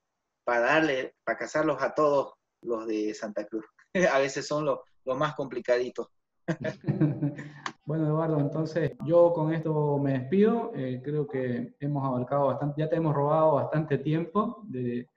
para 0.45 0.61
darle, 0.61 1.15
para 1.25 1.39
casarlos 1.39 1.83
a 1.83 1.95
todos 1.95 2.35
los 2.63 2.87
de 2.87 3.13
Santa 3.13 3.47
Cruz. 3.47 3.67
a 4.13 4.19
veces 4.19 4.47
son 4.47 4.65
los, 4.65 4.81
los 5.05 5.17
más 5.17 5.35
complicaditos. 5.35 6.09
bueno, 7.85 8.07
Eduardo, 8.07 8.39
entonces 8.39 8.93
yo 9.05 9.33
con 9.33 9.53
esto 9.53 9.99
me 9.99 10.19
despido. 10.19 10.73
Eh, 10.75 11.01
creo 11.05 11.27
que 11.27 11.75
hemos 11.81 12.05
abarcado 12.05 12.47
bastante, 12.47 12.81
ya 12.81 12.89
te 12.89 12.97
hemos 12.97 13.15
robado 13.15 13.55
bastante 13.55 13.99
tiempo 13.99 14.63
de, 14.65 15.09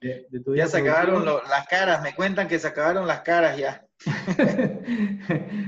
de, 0.00 0.26
tu 0.44 0.52
día. 0.52 0.64
ya 0.64 0.70
se 0.70 0.78
acabaron 0.78 1.24
las 1.24 1.66
caras, 1.66 2.02
me 2.02 2.14
cuentan 2.14 2.48
que 2.48 2.58
se 2.58 2.68
acabaron 2.68 3.06
las 3.06 3.20
caras 3.20 3.56
ya. 3.56 3.86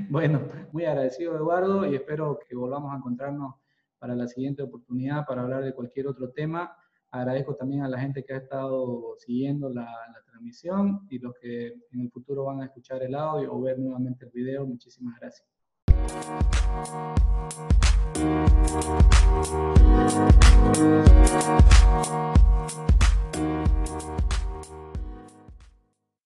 bueno, 0.09 0.47
muy 0.73 0.85
agradecido 0.85 1.37
Eduardo 1.37 1.85
y 1.85 1.97
espero 1.97 2.39
que 2.49 2.55
volvamos 2.55 2.95
a 2.95 2.99
encontrarnos 2.99 3.55
para 4.01 4.17
la 4.17 4.27
siguiente 4.27 4.63
oportunidad 4.63 5.27
para 5.27 5.43
hablar 5.43 5.63
de 5.63 5.75
cualquier 5.75 6.09
otro 6.09 6.31
tema. 6.31 6.75
Agradezco 7.13 7.55
también 7.55 7.83
a 7.83 7.89
la 7.89 8.01
gente 8.01 8.25
que 8.25 8.33
ha 8.33 8.39
estado 8.39 9.15
siguiendo 9.19 9.69
la, 9.69 9.87
transmisión 10.27 11.07
y 11.11 11.19
los 11.19 11.35
que 11.39 11.67
en 11.93 12.01
el 12.01 12.11
futuro 12.11 12.45
van 12.45 12.63
a 12.63 12.65
escuchar 12.65 13.03
el 13.03 13.15
audio 13.15 13.53
o 13.53 13.61
ver 13.61 13.79
nuevamente 13.79 14.25
el 14.25 14.31
video. 14.31 14.67
Muchísimas 14.67 15.21
gracias. 15.21 15.47